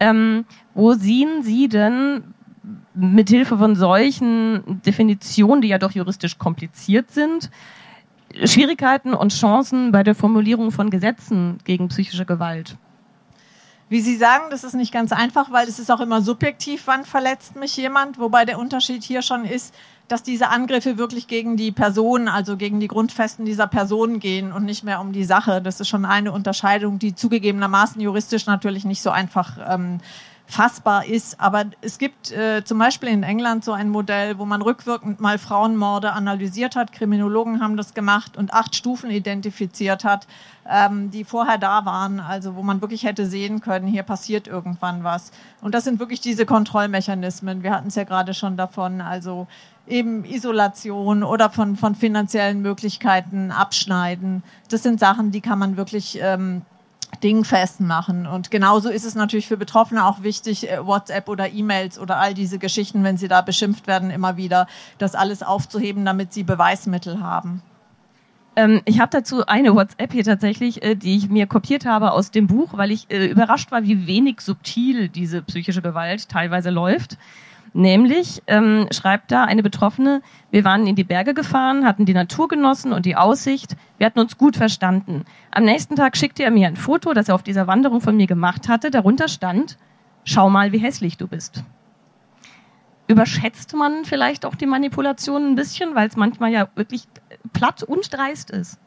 Ähm, 0.00 0.46
wo 0.72 0.94
sehen 0.94 1.42
Sie 1.42 1.68
denn 1.68 2.24
mithilfe 2.94 3.58
von 3.58 3.76
solchen 3.76 4.80
Definitionen, 4.86 5.60
die 5.60 5.68
ja 5.68 5.78
doch 5.78 5.92
juristisch 5.92 6.38
kompliziert 6.38 7.10
sind, 7.10 7.50
Schwierigkeiten 8.42 9.12
und 9.12 9.34
Chancen 9.34 9.92
bei 9.92 10.02
der 10.02 10.14
Formulierung 10.14 10.70
von 10.70 10.88
Gesetzen 10.88 11.58
gegen 11.64 11.88
psychische 11.88 12.24
Gewalt? 12.24 12.78
Wie 13.88 14.00
Sie 14.00 14.16
sagen, 14.16 14.44
das 14.50 14.64
ist 14.64 14.74
nicht 14.74 14.92
ganz 14.92 15.12
einfach, 15.12 15.52
weil 15.52 15.68
es 15.68 15.78
ist 15.78 15.92
auch 15.92 16.00
immer 16.00 16.20
subjektiv, 16.20 16.82
wann 16.86 17.04
verletzt 17.04 17.54
mich 17.54 17.76
jemand, 17.76 18.18
wobei 18.18 18.44
der 18.44 18.58
Unterschied 18.58 19.04
hier 19.04 19.22
schon 19.22 19.44
ist, 19.44 19.72
dass 20.08 20.24
diese 20.24 20.48
Angriffe 20.48 20.98
wirklich 20.98 21.28
gegen 21.28 21.56
die 21.56 21.70
Person, 21.70 22.26
also 22.26 22.56
gegen 22.56 22.80
die 22.80 22.88
Grundfesten 22.88 23.44
dieser 23.44 23.68
Person 23.68 24.18
gehen 24.18 24.52
und 24.52 24.64
nicht 24.64 24.82
mehr 24.82 25.00
um 25.00 25.12
die 25.12 25.24
Sache. 25.24 25.62
Das 25.62 25.80
ist 25.80 25.88
schon 25.88 26.04
eine 26.04 26.32
Unterscheidung, 26.32 26.98
die 26.98 27.14
zugegebenermaßen 27.14 28.00
juristisch 28.00 28.46
natürlich 28.46 28.84
nicht 28.84 29.02
so 29.02 29.10
einfach 29.10 29.56
ähm, 29.68 29.98
fassbar 30.46 31.06
ist. 31.06 31.40
Aber 31.40 31.64
es 31.80 31.98
gibt 31.98 32.30
äh, 32.30 32.64
zum 32.64 32.78
Beispiel 32.78 33.08
in 33.08 33.22
England 33.22 33.64
so 33.64 33.72
ein 33.72 33.90
Modell, 33.90 34.38
wo 34.38 34.44
man 34.44 34.62
rückwirkend 34.62 35.20
mal 35.20 35.38
Frauenmorde 35.38 36.12
analysiert 36.12 36.76
hat. 36.76 36.92
Kriminologen 36.92 37.60
haben 37.60 37.76
das 37.76 37.94
gemacht 37.94 38.36
und 38.36 38.54
acht 38.54 38.76
Stufen 38.76 39.10
identifiziert 39.10 40.04
hat, 40.04 40.26
ähm, 40.68 41.10
die 41.10 41.24
vorher 41.24 41.58
da 41.58 41.84
waren. 41.84 42.20
Also 42.20 42.54
wo 42.54 42.62
man 42.62 42.80
wirklich 42.80 43.04
hätte 43.04 43.26
sehen 43.26 43.60
können, 43.60 43.86
hier 43.88 44.04
passiert 44.04 44.46
irgendwann 44.46 45.02
was. 45.02 45.32
Und 45.60 45.74
das 45.74 45.84
sind 45.84 45.98
wirklich 45.98 46.20
diese 46.20 46.46
Kontrollmechanismen. 46.46 47.62
Wir 47.62 47.72
hatten 47.72 47.88
es 47.88 47.96
ja 47.96 48.04
gerade 48.04 48.32
schon 48.32 48.56
davon. 48.56 49.00
Also 49.00 49.48
eben 49.88 50.24
Isolation 50.24 51.22
oder 51.22 51.50
von, 51.50 51.76
von 51.76 51.94
finanziellen 51.94 52.62
Möglichkeiten 52.62 53.50
abschneiden. 53.50 54.42
Das 54.68 54.82
sind 54.82 55.00
Sachen, 55.00 55.30
die 55.30 55.40
kann 55.40 55.58
man 55.58 55.76
wirklich 55.76 56.18
ähm, 56.20 56.62
dingfest 57.22 57.80
machen. 57.80 58.26
Und 58.26 58.50
genauso 58.50 58.88
ist 58.88 59.04
es 59.04 59.14
natürlich 59.14 59.46
für 59.46 59.56
Betroffene 59.56 60.04
auch 60.04 60.22
wichtig, 60.22 60.70
äh, 60.70 60.84
WhatsApp 60.84 61.28
oder 61.28 61.50
E-Mails 61.50 61.98
oder 61.98 62.18
all 62.18 62.34
diese 62.34 62.58
Geschichten, 62.58 63.04
wenn 63.04 63.16
sie 63.16 63.28
da 63.28 63.40
beschimpft 63.40 63.86
werden, 63.86 64.10
immer 64.10 64.36
wieder, 64.36 64.66
das 64.98 65.14
alles 65.14 65.42
aufzuheben, 65.42 66.04
damit 66.04 66.32
sie 66.32 66.42
Beweismittel 66.42 67.20
haben. 67.20 67.62
Ähm, 68.56 68.80
ich 68.86 69.00
habe 69.00 69.10
dazu 69.10 69.46
eine 69.46 69.74
WhatsApp 69.74 70.12
hier 70.12 70.24
tatsächlich, 70.24 70.82
äh, 70.82 70.94
die 70.94 71.16
ich 71.16 71.28
mir 71.28 71.46
kopiert 71.46 71.84
habe 71.84 72.12
aus 72.12 72.30
dem 72.30 72.46
Buch, 72.46 72.70
weil 72.72 72.90
ich 72.90 73.10
äh, 73.10 73.26
überrascht 73.26 73.70
war, 73.70 73.82
wie 73.84 74.06
wenig 74.06 74.40
subtil 74.40 75.08
diese 75.08 75.42
psychische 75.42 75.82
Gewalt 75.82 76.28
teilweise 76.28 76.70
läuft. 76.70 77.18
Nämlich 77.76 78.42
ähm, 78.46 78.86
schreibt 78.90 79.30
da 79.30 79.44
eine 79.44 79.62
Betroffene, 79.62 80.22
wir 80.50 80.64
waren 80.64 80.86
in 80.86 80.96
die 80.96 81.04
Berge 81.04 81.34
gefahren, 81.34 81.84
hatten 81.84 82.06
die 82.06 82.14
Natur 82.14 82.48
genossen 82.48 82.94
und 82.94 83.04
die 83.04 83.16
Aussicht. 83.16 83.76
Wir 83.98 84.06
hatten 84.06 84.18
uns 84.18 84.38
gut 84.38 84.56
verstanden. 84.56 85.26
Am 85.50 85.64
nächsten 85.64 85.94
Tag 85.94 86.16
schickte 86.16 86.42
er 86.42 86.50
mir 86.50 86.68
ein 86.68 86.76
Foto, 86.76 87.12
das 87.12 87.28
er 87.28 87.34
auf 87.34 87.42
dieser 87.42 87.66
Wanderung 87.66 88.00
von 88.00 88.16
mir 88.16 88.26
gemacht 88.26 88.70
hatte. 88.70 88.90
Darunter 88.90 89.28
stand, 89.28 89.76
schau 90.24 90.48
mal, 90.48 90.72
wie 90.72 90.78
hässlich 90.78 91.18
du 91.18 91.28
bist. 91.28 91.64
Überschätzt 93.08 93.74
man 93.74 94.06
vielleicht 94.06 94.46
auch 94.46 94.54
die 94.54 94.64
Manipulation 94.64 95.48
ein 95.48 95.54
bisschen, 95.54 95.94
weil 95.94 96.08
es 96.08 96.16
manchmal 96.16 96.52
ja 96.52 96.68
wirklich 96.76 97.06
platt 97.52 97.82
und 97.82 98.10
dreist 98.10 98.50
ist? 98.52 98.80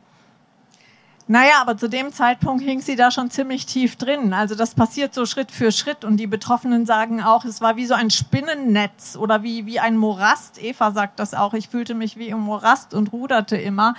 Naja, 1.31 1.61
aber 1.61 1.77
zu 1.77 1.87
dem 1.87 2.11
Zeitpunkt 2.11 2.63
hing 2.63 2.81
sie 2.81 2.95
da 2.95 3.11
schon 3.11 3.29
ziemlich 3.29 3.67
tief 3.67 3.97
drin. 3.97 4.33
Also 4.33 4.55
das 4.55 4.73
passiert 4.73 5.13
so 5.13 5.27
Schritt 5.27 5.51
für 5.51 5.71
Schritt 5.71 6.03
und 6.03 6.17
die 6.17 6.25
Betroffenen 6.25 6.87
sagen 6.87 7.21
auch, 7.21 7.45
es 7.45 7.61
war 7.61 7.75
wie 7.75 7.85
so 7.85 7.93
ein 7.93 8.09
Spinnennetz 8.09 9.15
oder 9.15 9.43
wie, 9.43 9.67
wie 9.67 9.79
ein 9.79 9.95
Morast. 9.95 10.59
Eva 10.59 10.89
sagt 10.89 11.19
das 11.19 11.35
auch, 11.35 11.53
ich 11.53 11.69
fühlte 11.69 11.93
mich 11.93 12.17
wie 12.17 12.29
im 12.29 12.39
Morast 12.39 12.95
und 12.95 13.13
ruderte 13.13 13.57
immer. 13.57 13.93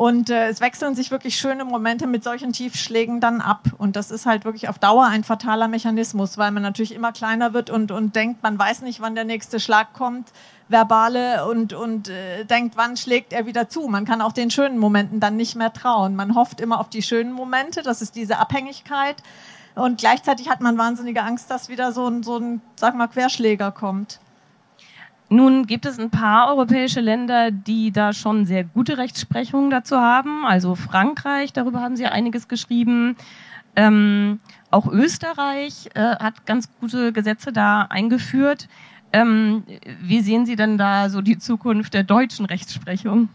Und 0.00 0.30
äh, 0.30 0.48
es 0.48 0.62
wechseln 0.62 0.94
sich 0.94 1.10
wirklich 1.10 1.36
schöne 1.36 1.66
Momente 1.66 2.06
mit 2.06 2.24
solchen 2.24 2.54
Tiefschlägen 2.54 3.20
dann 3.20 3.42
ab. 3.42 3.66
Und 3.76 3.96
das 3.96 4.10
ist 4.10 4.24
halt 4.24 4.46
wirklich 4.46 4.70
auf 4.70 4.78
Dauer 4.78 5.04
ein 5.04 5.24
fataler 5.24 5.68
Mechanismus, 5.68 6.38
weil 6.38 6.52
man 6.52 6.62
natürlich 6.62 6.94
immer 6.94 7.12
kleiner 7.12 7.52
wird 7.52 7.68
und, 7.68 7.92
und 7.92 8.16
denkt, 8.16 8.42
man 8.42 8.58
weiß 8.58 8.80
nicht, 8.80 9.02
wann 9.02 9.14
der 9.14 9.24
nächste 9.24 9.60
Schlag 9.60 9.92
kommt, 9.92 10.32
verbale 10.68 11.46
und, 11.46 11.74
und 11.74 12.08
äh, 12.08 12.46
denkt, 12.46 12.78
wann 12.78 12.96
schlägt 12.96 13.34
er 13.34 13.44
wieder 13.44 13.68
zu. 13.68 13.88
Man 13.88 14.06
kann 14.06 14.22
auch 14.22 14.32
den 14.32 14.50
schönen 14.50 14.78
Momenten 14.78 15.20
dann 15.20 15.36
nicht 15.36 15.54
mehr 15.54 15.70
trauen. 15.70 16.16
Man 16.16 16.34
hofft 16.34 16.62
immer 16.62 16.80
auf 16.80 16.88
die 16.88 17.02
schönen 17.02 17.32
Momente, 17.32 17.82
das 17.82 18.00
ist 18.00 18.16
diese 18.16 18.38
Abhängigkeit. 18.38 19.16
Und 19.74 20.00
gleichzeitig 20.00 20.48
hat 20.48 20.62
man 20.62 20.78
wahnsinnige 20.78 21.24
Angst, 21.24 21.50
dass 21.50 21.68
wieder 21.68 21.92
so 21.92 22.06
ein, 22.06 22.22
so 22.22 22.38
ein 22.38 22.62
sag 22.74 22.94
mal, 22.94 23.08
Querschläger 23.08 23.70
kommt. 23.70 24.18
Nun 25.32 25.66
gibt 25.66 25.86
es 25.86 26.00
ein 26.00 26.10
paar 26.10 26.48
europäische 26.48 27.00
Länder, 27.00 27.52
die 27.52 27.92
da 27.92 28.12
schon 28.12 28.46
sehr 28.46 28.64
gute 28.64 28.98
Rechtsprechung 28.98 29.70
dazu 29.70 29.96
haben. 29.96 30.44
Also 30.44 30.74
Frankreich, 30.74 31.52
darüber 31.52 31.80
haben 31.80 31.94
Sie 31.94 32.04
einiges 32.04 32.48
geschrieben. 32.48 33.16
Ähm, 33.76 34.40
auch 34.72 34.88
Österreich 34.88 35.88
äh, 35.94 36.16
hat 36.16 36.46
ganz 36.46 36.68
gute 36.80 37.12
Gesetze 37.12 37.52
da 37.52 37.82
eingeführt. 37.82 38.68
Ähm, 39.12 39.62
wie 40.02 40.20
sehen 40.20 40.46
Sie 40.46 40.56
denn 40.56 40.78
da 40.78 41.08
so 41.08 41.20
die 41.20 41.38
Zukunft 41.38 41.94
der 41.94 42.02
deutschen 42.02 42.46
Rechtsprechung? 42.46 43.28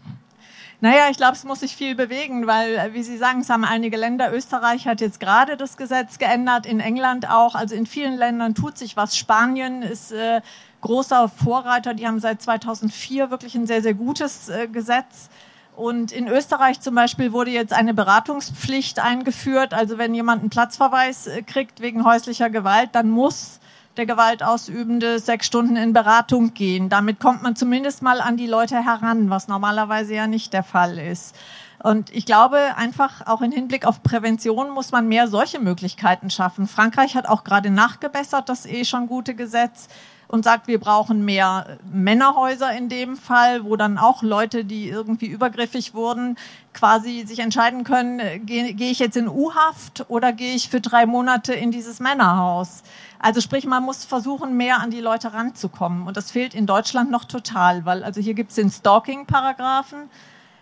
Naja, 0.80 1.08
ich 1.10 1.16
glaube, 1.16 1.32
es 1.32 1.44
muss 1.44 1.60
sich 1.60 1.74
viel 1.74 1.94
bewegen, 1.94 2.46
weil, 2.46 2.74
äh, 2.74 2.92
wie 2.92 3.02
Sie 3.02 3.16
sagen, 3.16 3.40
es 3.40 3.48
haben 3.48 3.64
einige 3.64 3.96
Länder, 3.96 4.32
Österreich 4.32 4.86
hat 4.86 5.00
jetzt 5.00 5.20
gerade 5.20 5.56
das 5.56 5.76
Gesetz 5.78 6.18
geändert, 6.18 6.66
in 6.66 6.80
England 6.80 7.30
auch, 7.30 7.54
also 7.54 7.74
in 7.74 7.86
vielen 7.86 8.16
Ländern 8.16 8.54
tut 8.54 8.76
sich 8.76 8.96
was. 8.96 9.16
Spanien 9.16 9.82
ist 9.82 10.12
äh, 10.12 10.42
großer 10.82 11.28
Vorreiter, 11.28 11.94
die 11.94 12.06
haben 12.06 12.20
seit 12.20 12.42
2004 12.42 13.30
wirklich 13.30 13.54
ein 13.54 13.66
sehr, 13.66 13.80
sehr 13.80 13.94
gutes 13.94 14.50
äh, 14.50 14.68
Gesetz. 14.68 15.30
Und 15.76 16.12
in 16.12 16.28
Österreich 16.28 16.80
zum 16.80 16.94
Beispiel 16.94 17.32
wurde 17.32 17.50
jetzt 17.50 17.72
eine 17.72 17.92
Beratungspflicht 17.92 18.98
eingeführt. 18.98 19.74
Also 19.74 19.98
wenn 19.98 20.14
jemand 20.14 20.40
einen 20.40 20.50
Platzverweis 20.50 21.26
äh, 21.26 21.42
kriegt 21.42 21.80
wegen 21.80 22.04
häuslicher 22.04 22.50
Gewalt, 22.50 22.90
dann 22.92 23.08
muss 23.08 23.60
der 23.96 24.06
Gewaltausübende 24.06 25.18
sechs 25.18 25.46
Stunden 25.46 25.76
in 25.76 25.92
Beratung 25.92 26.54
gehen. 26.54 26.88
Damit 26.88 27.20
kommt 27.20 27.42
man 27.42 27.56
zumindest 27.56 28.02
mal 28.02 28.20
an 28.20 28.36
die 28.36 28.46
Leute 28.46 28.76
heran, 28.84 29.30
was 29.30 29.48
normalerweise 29.48 30.14
ja 30.14 30.26
nicht 30.26 30.52
der 30.52 30.62
Fall 30.62 30.98
ist. 30.98 31.34
Und 31.82 32.10
ich 32.14 32.26
glaube 32.26 32.58
einfach 32.76 33.26
auch 33.26 33.42
im 33.42 33.52
Hinblick 33.52 33.86
auf 33.86 34.02
Prävention 34.02 34.70
muss 34.70 34.92
man 34.92 35.08
mehr 35.08 35.28
solche 35.28 35.58
Möglichkeiten 35.60 36.30
schaffen. 36.30 36.66
Frankreich 36.66 37.14
hat 37.14 37.28
auch 37.28 37.44
gerade 37.44 37.70
nachgebessert 37.70 38.48
das 38.48 38.66
eh 38.66 38.84
schon 38.84 39.06
gute 39.06 39.34
Gesetz 39.34 39.88
und 40.28 40.44
sagt, 40.44 40.66
wir 40.66 40.80
brauchen 40.80 41.24
mehr 41.24 41.78
Männerhäuser 41.92 42.72
in 42.72 42.88
dem 42.88 43.16
Fall, 43.16 43.64
wo 43.64 43.76
dann 43.76 43.98
auch 43.98 44.22
Leute, 44.22 44.64
die 44.64 44.88
irgendwie 44.88 45.26
übergriffig 45.26 45.94
wurden, 45.94 46.36
quasi 46.76 47.24
sich 47.26 47.38
entscheiden 47.40 47.82
können, 47.82 48.20
gehe 48.46 48.74
geh 48.74 48.90
ich 48.90 48.98
jetzt 48.98 49.16
in 49.16 49.28
U-Haft 49.28 50.04
oder 50.08 50.32
gehe 50.32 50.54
ich 50.54 50.68
für 50.68 50.80
drei 50.80 51.06
Monate 51.06 51.54
in 51.54 51.70
dieses 51.70 51.98
Männerhaus. 51.98 52.82
Also 53.18 53.40
sprich, 53.40 53.66
man 53.66 53.82
muss 53.82 54.04
versuchen, 54.04 54.56
mehr 54.56 54.80
an 54.80 54.90
die 54.90 55.00
Leute 55.00 55.32
ranzukommen. 55.32 56.06
Und 56.06 56.16
das 56.16 56.30
fehlt 56.30 56.54
in 56.54 56.66
Deutschland 56.66 57.10
noch 57.10 57.24
total, 57.24 57.84
weil 57.86 58.04
also 58.04 58.20
hier 58.20 58.34
gibt 58.34 58.50
es 58.50 58.56
den 58.56 58.70
Stalking-Paragraphen. 58.70 60.10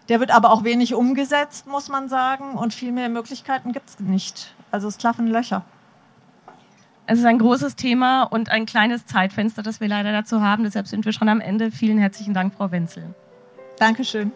Der 0.09 0.21
wird 0.21 0.31
aber 0.31 0.51
auch 0.51 0.65
wenig 0.65 0.95
umgesetzt, 0.95 1.67
muss 1.67 1.89
man 1.89 2.09
sagen. 2.09 2.55
Und 2.55 2.73
viel 2.73 2.93
mehr 2.93 3.09
Möglichkeiten 3.09 3.73
gibt 3.73 3.91
es 3.91 3.99
nicht. 3.99 4.55
Also 4.71 4.87
es 4.87 4.99
klaffen 4.99 5.27
Löcher. 5.27 5.65
Es 7.07 7.19
ist 7.19 7.25
ein 7.27 7.39
großes 7.39 7.77
Thema 7.77 8.23
und 8.23 8.51
ein 8.51 8.67
kleines 8.67 9.05
Zeitfenster, 9.05 9.63
das 9.63 9.81
wir 9.81 9.89
leider 9.89 10.13
dazu 10.13 10.41
haben. 10.41 10.63
Deshalb 10.65 10.87
sind 10.87 11.05
wir 11.05 11.13
schon 11.13 11.29
am 11.29 11.41
Ende. 11.41 11.71
Vielen 11.71 11.99
herzlichen 11.99 12.35
Dank, 12.35 12.55
Frau 12.55 12.71
Wenzel. 12.71 13.15
Dankeschön. 13.79 14.33